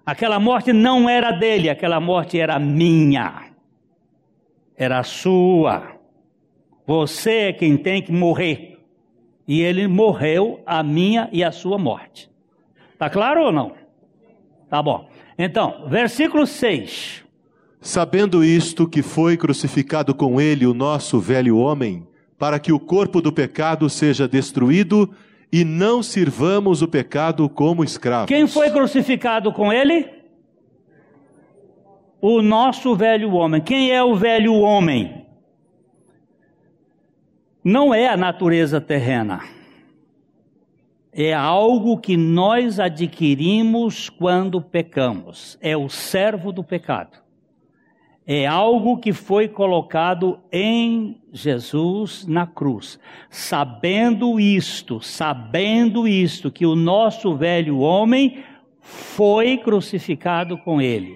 [0.06, 3.51] Aquela morte não era dele, aquela morte era minha.
[4.76, 5.93] Era sua.
[6.86, 8.73] Você é quem tem que morrer.
[9.48, 12.30] E ele morreu a minha e a sua morte.
[12.98, 13.74] Tá claro ou não?
[14.70, 15.10] Tá bom.
[15.38, 17.24] Então, versículo 6.
[17.82, 22.08] Sabendo isto, que foi crucificado com ele o nosso velho homem,
[22.39, 25.14] para que o corpo do pecado seja destruído
[25.52, 28.28] e não sirvamos o pecado como escravos.
[28.28, 30.10] Quem foi crucificado com ele?
[32.22, 33.62] O nosso velho homem.
[33.62, 35.23] Quem é o velho homem?
[37.64, 39.41] Não é a natureza terrena.
[41.14, 45.57] É algo que nós adquirimos quando pecamos.
[45.61, 47.24] É o servo do pecado.
[48.26, 52.99] É algo que foi colocado em Jesus na cruz.
[53.30, 58.43] Sabendo isto, sabendo isto, que o nosso velho homem
[58.80, 61.16] foi crucificado com ele,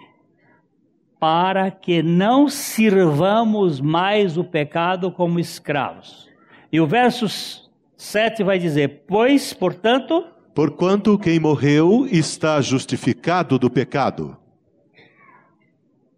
[1.20, 6.27] para que não sirvamos mais o pecado como escravos.
[6.72, 7.28] E o verso
[7.96, 14.36] 7 vai dizer: Pois, portanto, Porquanto quem morreu está justificado do pecado.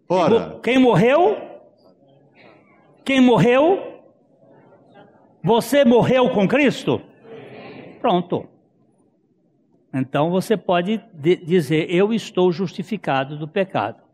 [0.08, 1.36] Ora, quem morreu?
[3.04, 4.00] Quem morreu?
[5.42, 7.02] Você morreu com Cristo?
[8.00, 8.46] Pronto.
[9.92, 14.09] Então você pode di- dizer: Eu estou justificado do pecado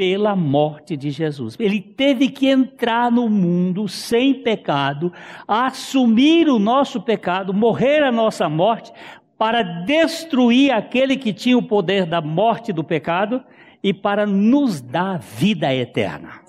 [0.00, 1.58] pela morte de Jesus.
[1.60, 5.12] Ele teve que entrar no mundo sem pecado,
[5.46, 8.90] assumir o nosso pecado, morrer a nossa morte,
[9.36, 13.44] para destruir aquele que tinha o poder da morte do pecado
[13.84, 16.40] e para nos dar vida eterna.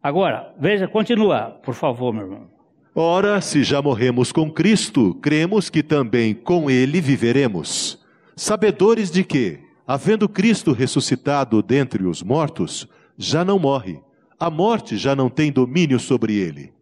[0.00, 2.46] Agora, veja, continua, por favor, meu irmão.
[2.94, 7.98] ora, se já morremos com Cristo, cremos que também com ele viveremos.
[8.36, 9.58] Sabedores de que,
[9.88, 12.86] havendo Cristo ressuscitado dentre os mortos,
[13.16, 13.98] já não morre.
[14.38, 16.74] A morte já não tem domínio sobre ele.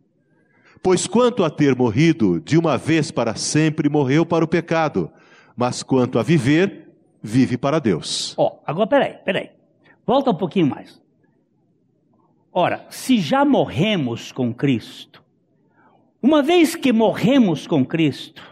[0.83, 5.09] Pois quanto a ter morrido, de uma vez para sempre morreu para o pecado,
[5.57, 6.91] mas quanto a viver,
[7.23, 8.35] vive para Deus.
[8.37, 9.51] Ó, agora peraí, peraí.
[10.05, 11.01] Volta um pouquinho mais.
[12.53, 15.23] Ora, se já morremos com Cristo,
[16.21, 18.43] uma vez que morremos com Cristo,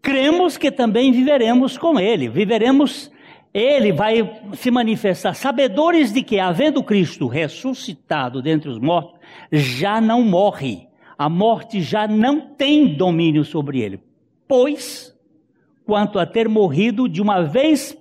[0.00, 3.10] cremos que também viveremos com Ele, viveremos,
[3.52, 9.18] Ele vai se manifestar, sabedores de que, havendo Cristo ressuscitado dentre os mortos,
[9.50, 10.86] já não morre,
[11.16, 14.00] a morte já não tem domínio sobre Ele,
[14.46, 15.16] pois
[15.86, 17.96] quanto a ter morrido de uma vez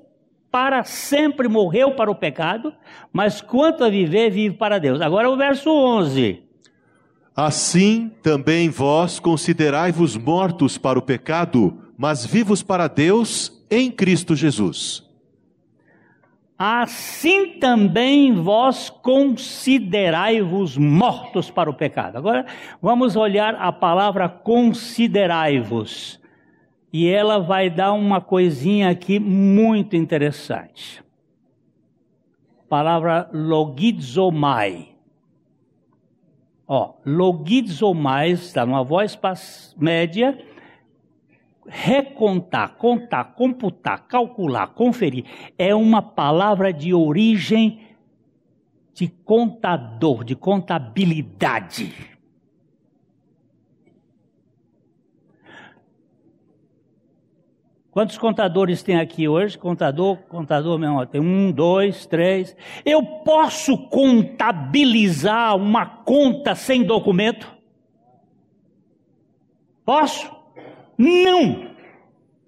[0.52, 2.74] para sempre morreu para o pecado,
[3.14, 5.00] mas quanto a viver, vive para Deus.
[5.00, 6.44] Agora o verso 11.
[7.36, 15.07] Assim também vós considerai-vos mortos para o pecado, mas vivos para Deus em Cristo Jesus.
[16.58, 22.18] Assim também vós considerai-vos mortos para o pecado.
[22.18, 22.48] Agora
[22.82, 26.20] vamos olhar a palavra considerai-vos.
[26.92, 31.04] E ela vai dar uma coisinha aqui muito interessante.
[32.68, 34.96] Palavra logizomai.
[36.68, 39.16] Ó, logizomai está numa voz
[39.78, 40.38] média.
[41.68, 45.26] Recontar, contar, computar, calcular, conferir.
[45.58, 47.82] É uma palavra de origem
[48.94, 51.94] de contador, de contabilidade.
[57.98, 59.58] Quantos contadores tem aqui hoje?
[59.58, 61.04] Contador, contador mesmo.
[61.08, 62.56] Tem um, dois, três.
[62.86, 67.52] Eu posso contabilizar uma conta sem documento?
[69.84, 70.37] Posso?
[70.98, 71.68] Não!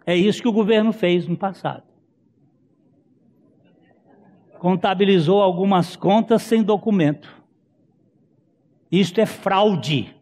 [0.06, 1.84] É isso que o governo fez no passado.
[4.58, 7.30] Contabilizou algumas contas sem documento.
[8.92, 10.16] Isto é fraude.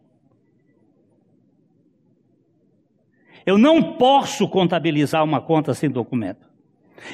[3.46, 6.46] Eu não posso contabilizar uma conta sem documento.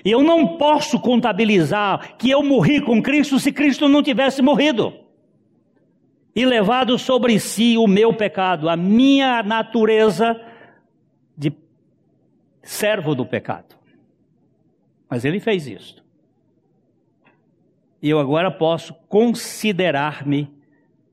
[0.05, 4.93] Eu não posso contabilizar que eu morri com Cristo se Cristo não tivesse morrido
[6.35, 10.41] e levado sobre si o meu pecado, a minha natureza
[12.65, 13.77] servo do pecado.
[15.09, 16.03] Mas ele fez isso.
[18.03, 20.53] E eu agora posso considerar-me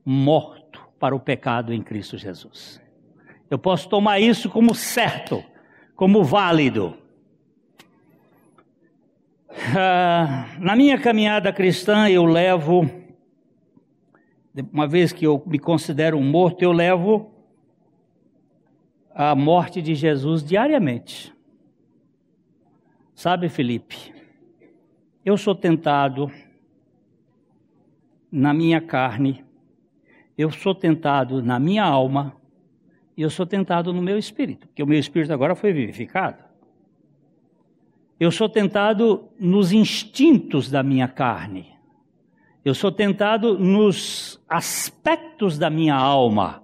[0.04, 2.80] morto para o pecado em Cristo Jesus.
[3.48, 5.44] Eu posso tomar isso como certo,
[5.94, 6.96] como válido.
[9.76, 12.90] Ah, na minha caminhada cristã, eu levo,
[14.72, 17.30] uma vez que eu me considero morto, eu levo
[19.14, 21.32] a morte de Jesus diariamente.
[23.14, 24.12] Sabe, Felipe,
[25.24, 26.30] eu sou tentado
[28.30, 29.44] na minha carne,
[30.36, 32.34] eu sou tentado na minha alma,
[33.16, 36.42] e eu sou tentado no meu espírito, porque o meu espírito agora foi vivificado.
[38.18, 41.72] Eu sou tentado nos instintos da minha carne.
[42.64, 46.62] Eu sou tentado nos aspectos da minha alma.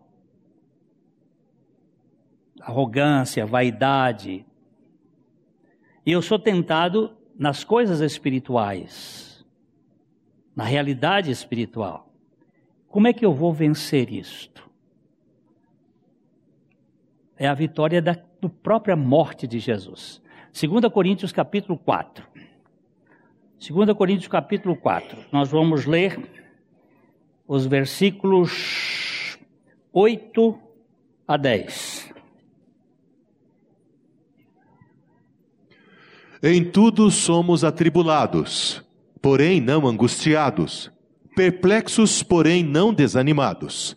[2.61, 4.47] Arrogância, vaidade.
[6.05, 9.47] E eu sou tentado nas coisas espirituais,
[10.55, 12.13] na realidade espiritual.
[12.89, 14.69] Como é que eu vou vencer isto?
[17.37, 18.17] É a vitória da
[18.63, 20.21] própria morte de Jesus.
[20.53, 22.27] 2 Coríntios capítulo 4.
[23.59, 25.27] 2 Coríntios capítulo 4.
[25.31, 26.19] Nós vamos ler
[27.47, 29.39] os versículos
[29.93, 30.59] 8
[31.27, 32.15] a 10.
[36.43, 38.80] Em tudo somos atribulados,
[39.20, 40.91] porém não angustiados,
[41.34, 43.97] perplexos, porém não desanimados,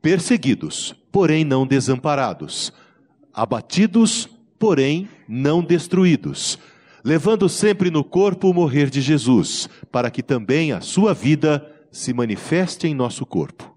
[0.00, 2.72] perseguidos, porém não desamparados,
[3.34, 4.26] abatidos,
[4.58, 6.58] porém não destruídos,
[7.04, 12.14] levando sempre no corpo o morrer de Jesus, para que também a sua vida se
[12.14, 13.76] manifeste em nosso corpo.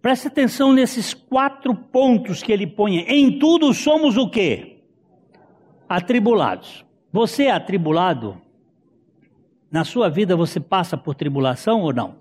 [0.00, 2.98] Preste atenção nesses quatro pontos que ele põe.
[3.00, 4.69] Em tudo somos o quê?
[5.90, 6.86] Atribulados.
[7.12, 8.40] Você é atribulado?
[9.68, 12.14] Na sua vida você passa por tribulação ou não?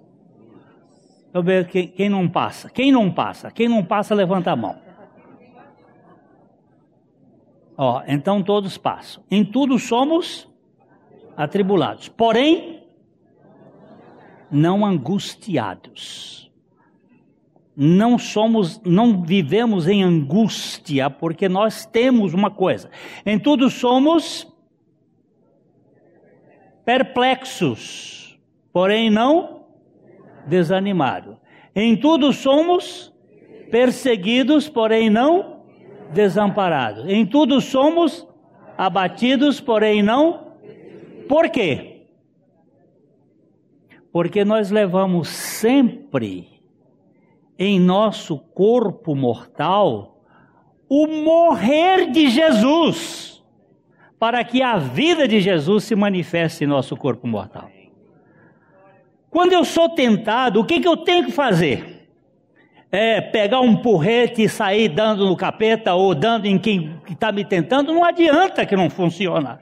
[1.32, 2.68] Eu vejo quem, quem não passa.
[2.68, 3.52] Quem não passa?
[3.52, 4.76] Quem não passa, levanta a mão.
[7.78, 9.24] Ó, então todos passam.
[9.30, 10.50] Em tudo somos
[11.38, 12.88] atribulados, porém
[14.50, 16.49] não angustiados.
[17.82, 22.90] Não somos, não vivemos em angústia, porque nós temos uma coisa.
[23.26, 24.46] Em tudo somos
[26.84, 28.38] perplexos,
[28.74, 29.64] porém não
[30.46, 31.38] desanimados.
[31.74, 33.14] Em tudo somos
[33.72, 35.64] perseguidos, porém não
[36.12, 37.08] desamparados.
[37.08, 38.28] Em tudo somos
[38.78, 40.58] abatidos, porém não.
[41.30, 42.08] Por quê?
[44.12, 46.59] Porque nós levamos sempre
[47.60, 50.24] em nosso corpo mortal
[50.88, 53.44] o morrer de Jesus,
[54.18, 57.70] para que a vida de Jesus se manifeste em nosso corpo mortal.
[59.30, 62.00] Quando eu sou tentado, o que, que eu tenho que fazer?
[62.92, 67.46] é, pegar um porrete e sair dando no capeta ou dando em quem está me
[67.46, 69.60] tentando, não adianta que não funciona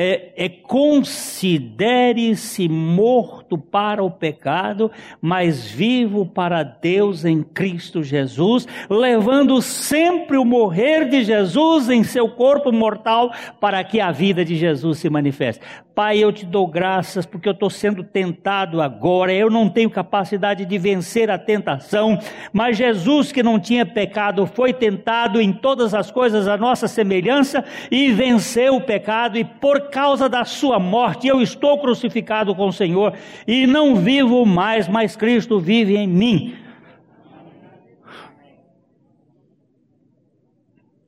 [0.00, 9.60] é, é considere-se morto para o pecado, mas vivo para Deus em Cristo Jesus, levando
[9.60, 14.98] sempre o morrer de Jesus em seu corpo mortal, para que a vida de Jesus
[14.98, 15.64] se manifeste.
[15.98, 20.64] Pai, eu te dou graças porque eu estou sendo tentado agora, eu não tenho capacidade
[20.64, 22.16] de vencer a tentação,
[22.52, 27.64] mas Jesus, que não tinha pecado, foi tentado em todas as coisas a nossa semelhança
[27.90, 32.72] e venceu o pecado, e por causa da sua morte, eu estou crucificado com o
[32.72, 36.67] Senhor e não vivo mais, mas Cristo vive em mim.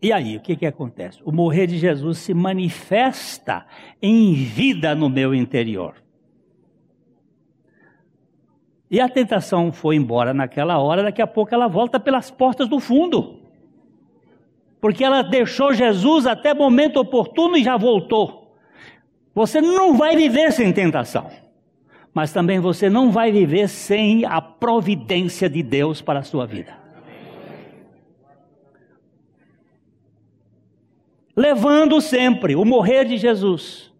[0.02, 1.20] E aí, o que, que acontece?
[1.24, 3.66] O morrer de Jesus se manifesta
[4.00, 5.94] em vida no meu interior.
[8.90, 12.80] E a tentação foi embora naquela hora, daqui a pouco ela volta pelas portas do
[12.80, 13.40] fundo
[14.80, 18.56] porque ela deixou Jesus até momento oportuno e já voltou.
[19.34, 21.30] Você não vai viver sem tentação,
[22.14, 26.79] mas também você não vai viver sem a providência de Deus para a sua vida.
[31.40, 33.90] Levando sempre o morrer de Jesus.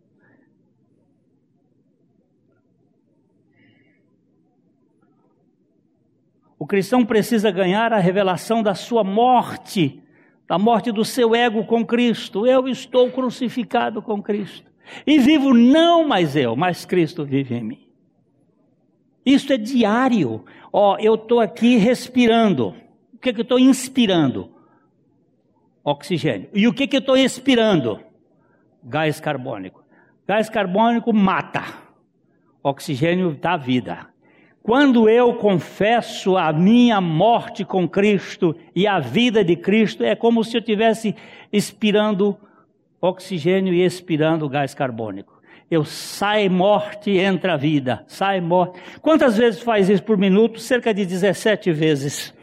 [6.58, 10.02] O cristão precisa ganhar a revelação da sua morte,
[10.46, 12.46] da morte do seu ego com Cristo.
[12.46, 14.70] Eu estou crucificado com Cristo.
[15.06, 17.88] E vivo não mais eu, mas Cristo vive em mim.
[19.24, 20.44] Isso é diário.
[20.70, 22.74] Ó, eu estou aqui respirando.
[23.14, 24.59] O que, que eu estou inspirando?
[25.84, 26.48] Oxigênio.
[26.52, 28.00] E o que, que eu estou expirando?
[28.82, 29.84] Gás carbônico.
[30.26, 31.64] Gás carbônico mata.
[32.62, 34.08] Oxigênio dá vida.
[34.62, 40.44] Quando eu confesso a minha morte com Cristo e a vida de Cristo, é como
[40.44, 41.16] se eu estivesse
[41.50, 42.38] expirando
[43.00, 45.40] oxigênio e expirando gás carbônico.
[45.70, 48.78] Eu saio morte, entra vida, sai morte.
[49.00, 50.60] Quantas vezes faz isso por minuto?
[50.60, 52.34] Cerca de 17 vezes.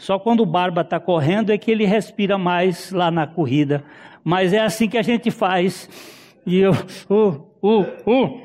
[0.00, 3.84] Só quando o barba está correndo é que ele respira mais lá na corrida.
[4.24, 5.90] Mas é assim que a gente faz.
[6.46, 6.72] E eu,
[7.10, 8.40] uh, uh, uh.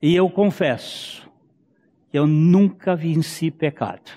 [0.00, 1.30] E eu confesso,
[2.10, 4.10] eu nunca venci pecado.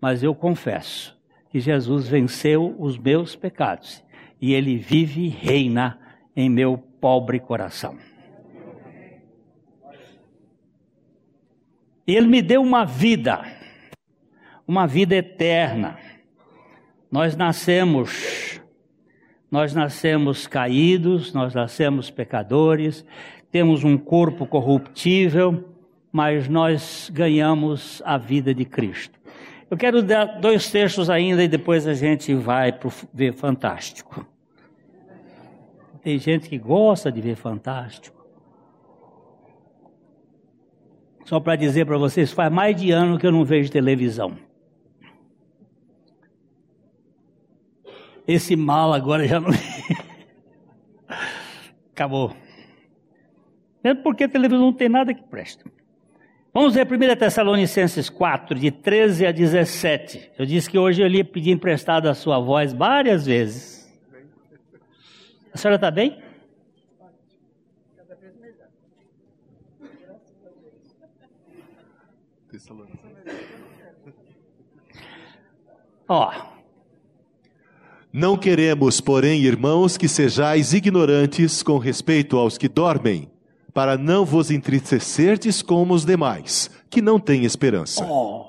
[0.00, 1.18] Mas eu confesso
[1.50, 4.04] que Jesus venceu os meus pecados
[4.40, 5.98] e ele vive e reina
[6.36, 7.98] em meu pobre coração.
[12.06, 13.44] Ele me deu uma vida,
[14.70, 15.98] uma vida eterna.
[17.10, 18.60] Nós nascemos,
[19.50, 23.04] nós nascemos caídos, nós nascemos pecadores,
[23.50, 25.64] temos um corpo corruptível,
[26.12, 29.18] mas nós ganhamos a vida de Cristo.
[29.68, 34.24] Eu quero dar dois textos ainda e depois a gente vai para ver Fantástico.
[36.00, 38.24] Tem gente que gosta de ver Fantástico.
[41.24, 44.48] Só para dizer para vocês, faz mais de ano que eu não vejo televisão.
[48.30, 49.50] Esse mal agora já não.
[51.90, 52.32] Acabou.
[53.82, 55.68] Mesmo porque a televisão não tem nada que presta.
[56.54, 60.30] Vamos ver 1 Tessalonicenses 4, de 13 a 17.
[60.38, 63.92] Eu disse que hoje eu ia pedir emprestado a sua voz várias vezes.
[65.52, 66.22] A senhora está bem?
[76.06, 76.59] Ó.
[78.12, 83.30] Não queremos, porém, irmãos, que sejais ignorantes com respeito aos que dormem
[83.72, 88.04] para não vos entristecerdes como os demais, que não têm esperança.
[88.04, 88.46] Oh.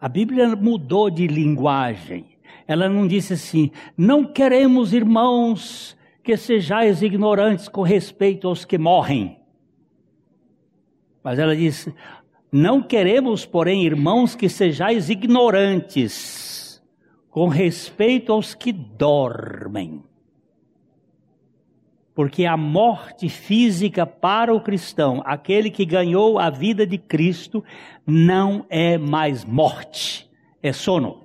[0.00, 2.24] A Bíblia mudou de linguagem.
[2.66, 5.94] Ela não disse assim: não queremos, irmãos,
[6.24, 9.38] que sejais ignorantes com respeito aos que morrem.
[11.22, 11.94] Mas ela disse:
[12.50, 16.41] não queremos, porém, irmãos, que sejais ignorantes
[17.32, 20.04] com respeito aos que dormem
[22.14, 27.64] porque a morte física para o cristão, aquele que ganhou a vida de Cristo,
[28.06, 30.30] não é mais morte,
[30.62, 31.22] é sono.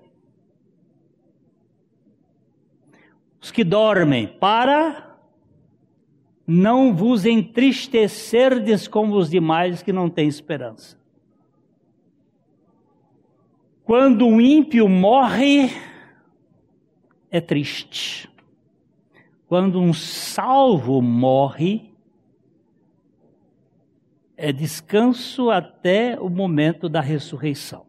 [3.42, 5.18] Os que dormem, para
[6.46, 10.98] não vos entristecerdes como os demais que não têm esperança.
[13.84, 15.70] Quando um ímpio morre,
[17.32, 18.30] é triste.
[19.48, 21.94] Quando um salvo morre,
[24.36, 27.86] é descanso até o momento da ressurreição.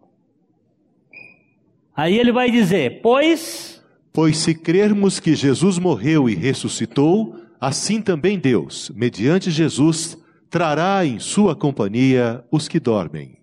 [1.94, 3.82] Aí ele vai dizer: Pois.
[4.12, 10.16] Pois se crermos que Jesus morreu e ressuscitou, assim também Deus, mediante Jesus,
[10.48, 13.38] trará em sua companhia os que dormem.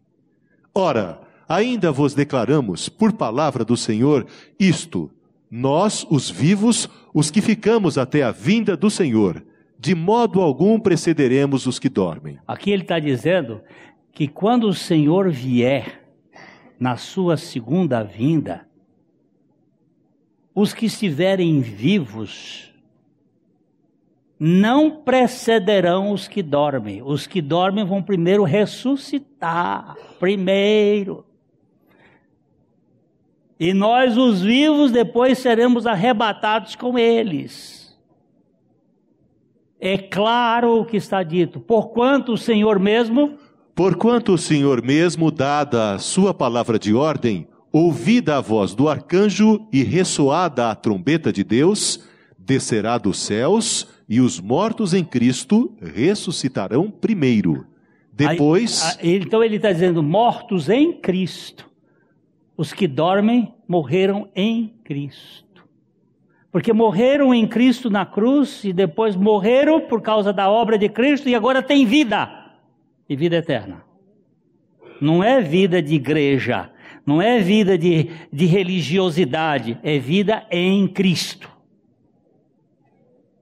[0.73, 4.25] Ora, ainda vos declaramos, por palavra do Senhor,
[4.59, 5.11] isto:
[5.49, 9.43] nós, os vivos, os que ficamos até a vinda do Senhor,
[9.79, 12.39] de modo algum precederemos os que dormem.
[12.47, 13.61] Aqui ele está dizendo
[14.11, 16.01] que quando o Senhor vier
[16.79, 18.67] na sua segunda vinda,
[20.53, 22.73] os que estiverem vivos
[24.39, 27.01] não precederão os que dormem.
[27.01, 29.95] Os que dormem vão primeiro ressuscitar.
[30.19, 31.25] Primeiro.
[33.59, 37.95] E nós, os vivos, depois seremos arrebatados com eles.
[39.79, 41.59] É claro o que está dito.
[41.59, 43.37] Porquanto o Senhor mesmo.
[43.73, 49.65] Porquanto o Senhor mesmo, dada a sua palavra de ordem, ouvida a voz do arcanjo
[49.71, 52.03] e ressoada a trombeta de Deus,
[52.37, 57.65] descerá dos céus e os mortos em Cristo ressuscitarão primeiro.
[58.11, 58.97] Depois.
[58.99, 61.74] Aí, então ele está dizendo: mortos em Cristo
[62.57, 65.65] Os que dormem morreram em Cristo.
[66.51, 71.27] Porque morreram em Cristo na cruz e depois morreram por causa da obra de Cristo
[71.27, 72.29] e agora tem vida
[73.09, 73.83] e vida eterna.
[75.01, 76.69] Não é vida de igreja,
[77.05, 81.51] não é vida de, de religiosidade, é vida em Cristo.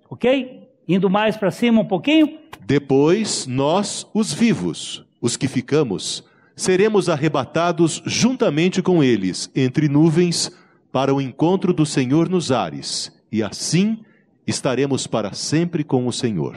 [0.09, 0.67] Ok?
[0.87, 2.39] Indo mais para cima um pouquinho.
[2.65, 6.23] Depois, nós, os vivos, os que ficamos,
[6.55, 10.51] seremos arrebatados juntamente com eles entre nuvens
[10.91, 14.03] para o encontro do Senhor nos ares, e assim
[14.45, 16.55] estaremos para sempre com o Senhor.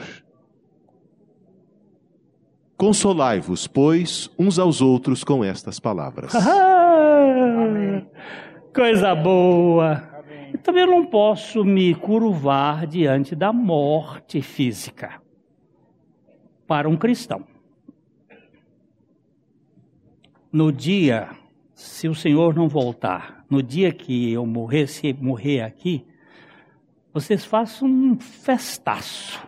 [2.77, 6.31] Consolai-vos, pois, uns aos outros com estas palavras.
[8.71, 10.03] Coisa boa.
[10.53, 15.19] Eu também não posso me curvar diante da morte física
[16.67, 17.43] para um cristão.
[20.57, 21.29] No dia,
[21.75, 26.03] se o Senhor não voltar, no dia que eu morrer, se morrer aqui,
[27.13, 29.39] vocês façam um festaço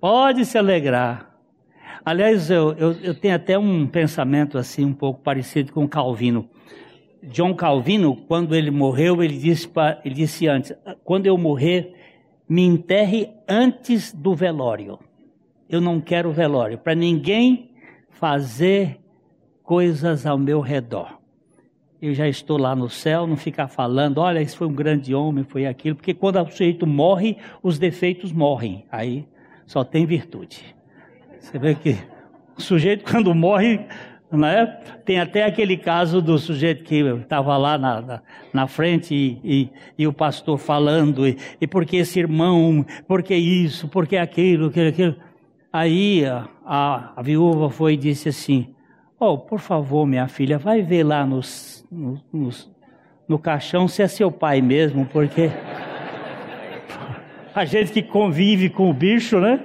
[0.00, 1.38] Pode se alegrar.
[2.06, 6.48] Aliás, eu, eu, eu, tenho até um pensamento assim, um pouco parecido com Calvino.
[7.22, 11.92] John Calvino, quando ele morreu, ele disse, pra, ele disse antes: quando eu morrer,
[12.48, 14.98] me enterre antes do velório.
[15.68, 17.73] Eu não quero velório, para ninguém
[18.14, 19.00] fazer
[19.62, 21.18] coisas ao meu redor.
[22.00, 25.42] Eu já estou lá no céu, não ficar falando, olha, esse foi um grande homem,
[25.42, 28.84] foi aquilo, porque quando o sujeito morre, os defeitos morrem.
[28.90, 29.26] Aí
[29.66, 30.74] só tem virtude.
[31.38, 31.96] Você vê que
[32.56, 33.86] o sujeito, quando morre,
[34.30, 34.66] né,
[35.04, 39.70] tem até aquele caso do sujeito que estava lá na, na, na frente e, e,
[39.98, 45.16] e, o pastor falando, e, e porque esse irmão, porque isso, porque aquilo, aquilo, aquilo.
[45.74, 48.72] Aí a, a, a viúva foi e disse assim:
[49.18, 52.72] Oh, por favor, minha filha, vai ver lá nos, nos, nos,
[53.26, 55.50] no caixão se é seu pai mesmo, porque
[57.52, 59.64] a gente que convive com o bicho, né?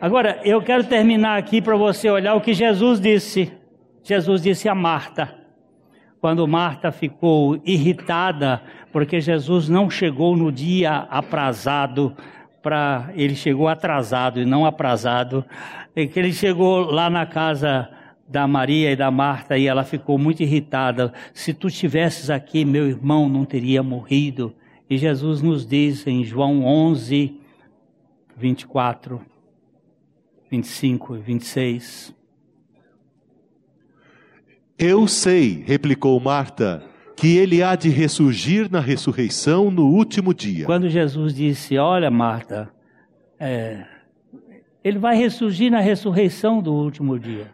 [0.00, 3.52] Agora, eu quero terminar aqui para você olhar o que Jesus disse.
[4.04, 5.34] Jesus disse a Marta,
[6.20, 8.62] quando Marta ficou irritada,
[8.92, 12.14] porque Jesus não chegou no dia aprazado,
[12.62, 15.44] para ele chegou atrasado e não aprazado,
[15.94, 17.88] e que ele chegou lá na casa
[18.28, 21.12] da Maria e da Marta e ela ficou muito irritada.
[21.34, 24.54] Se tu estivesses aqui, meu irmão não teria morrido.
[24.88, 27.40] E Jesus nos diz em João 11,
[28.36, 29.20] 24,
[30.48, 32.14] 25 e 26.
[34.78, 36.84] Eu sei, replicou Marta,
[37.20, 40.64] que ele há de ressurgir na ressurreição no último dia.
[40.64, 42.70] Quando Jesus disse: Olha, Marta,
[43.38, 43.84] é,
[44.82, 47.52] ele vai ressurgir na ressurreição do último dia.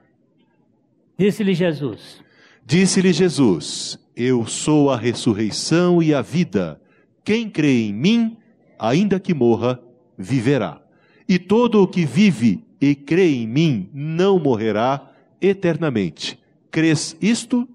[1.19, 2.23] Disse-lhe Jesus:
[2.65, 6.81] Disse-lhe Jesus: Eu sou a ressurreição e a vida.
[7.25, 8.37] Quem crê em mim,
[8.79, 9.81] ainda que morra,
[10.17, 10.81] viverá.
[11.29, 15.11] E todo o que vive e crê em mim não morrerá
[15.41, 16.39] eternamente.
[16.71, 17.69] Crês isto?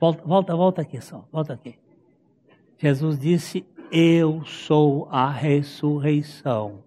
[0.00, 1.74] Volta, volta, volta aqui só, volta aqui.
[2.78, 6.84] Jesus disse: Eu sou a ressurreição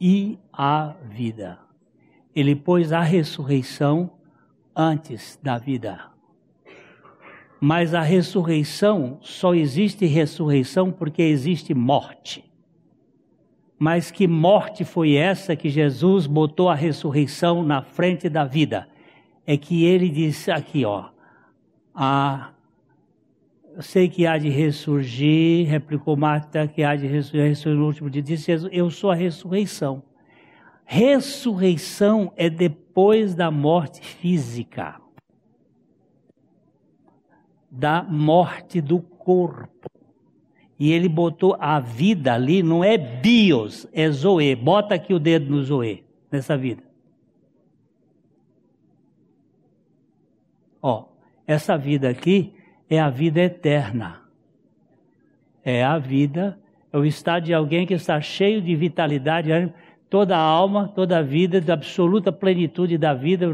[0.00, 1.58] e a vida.
[2.34, 4.10] Ele pôs a ressurreição
[4.76, 6.10] antes da vida.
[7.60, 12.44] Mas a ressurreição só existe ressurreição porque existe morte.
[13.78, 18.88] Mas que morte foi essa que Jesus botou a ressurreição na frente da vida?
[19.46, 21.08] É que ele disse aqui, ó,
[22.02, 22.52] a
[23.74, 28.20] eu sei que há de ressurgir, replicou Marta, que há de ressurgir no último dia.
[28.20, 30.02] Disse Jesus, eu sou a ressurreição.
[30.84, 35.00] Ressurreição é depois da morte física
[37.70, 39.88] da morte do corpo.
[40.78, 44.56] E ele botou a vida ali, não é bios, é zoe.
[44.56, 46.82] Bota aqui o dedo no zoe, nessa vida.
[50.82, 51.09] Ó,
[51.52, 52.54] essa vida aqui
[52.88, 54.20] é a vida eterna.
[55.64, 56.56] É a vida,
[56.92, 59.50] é o estado de alguém que está cheio de vitalidade,
[60.08, 63.46] toda a alma, toda a vida, da absoluta plenitude da vida.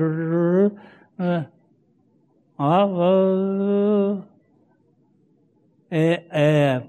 [5.91, 6.83] É, é,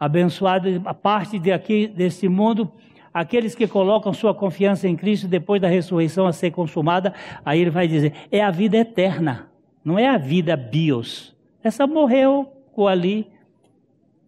[0.00, 2.72] abençoado a parte de aqui desse mundo
[3.12, 7.14] aqueles que colocam sua confiança em Cristo depois da ressurreição a ser consumada,
[7.44, 9.53] aí ele vai dizer, é a vida eterna,
[9.84, 11.36] não é a vida bios.
[11.62, 13.30] Essa morreu, ficou ali,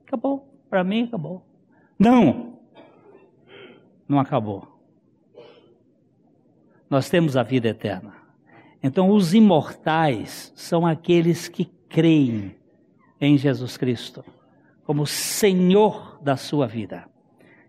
[0.07, 1.43] acabou, para mim acabou.
[1.99, 2.59] Não,
[4.09, 4.69] não acabou.
[6.89, 8.15] Nós temos a vida eterna.
[8.83, 12.55] Então, os imortais são aqueles que creem
[13.21, 14.25] em Jesus Cristo
[14.87, 17.09] como Senhor da sua vida,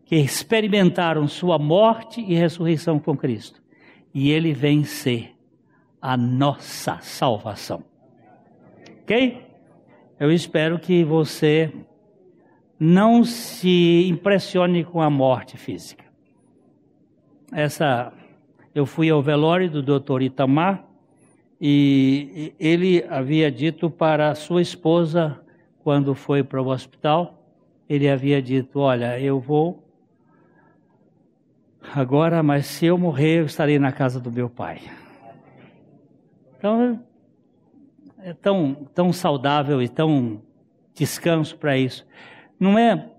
[0.06, 3.60] que experimentaram sua morte e ressurreição com Cristo.
[4.14, 5.36] E ele vem ser
[6.08, 7.84] a nossa salvação.
[9.02, 9.46] Ok?
[10.18, 11.70] Eu espero que você
[12.80, 16.06] não se impressione com a morte física.
[17.52, 18.14] Essa,
[18.74, 20.22] eu fui ao velório do Dr.
[20.22, 20.86] Itamar
[21.60, 25.38] e ele havia dito para sua esposa
[25.84, 27.52] quando foi para o hospital,
[27.90, 29.84] ele havia dito: Olha, eu vou
[31.94, 34.80] agora, mas se eu morrer, eu estarei na casa do meu pai.
[36.58, 37.00] Então,
[38.20, 40.42] é tão, tão saudável e tão
[40.94, 42.06] descanso para isso.
[42.60, 43.10] Não é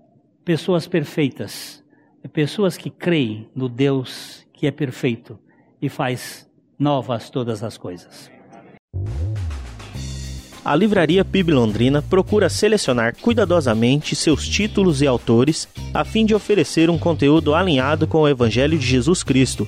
[0.43, 1.83] pessoas perfeitas,
[2.23, 5.39] é pessoas que creem no Deus que é perfeito
[5.81, 8.29] e faz novas todas as coisas.
[10.63, 16.89] A Livraria PIB Londrina procura selecionar cuidadosamente seus títulos e autores a fim de oferecer
[16.89, 19.67] um conteúdo alinhado com o Evangelho de Jesus Cristo.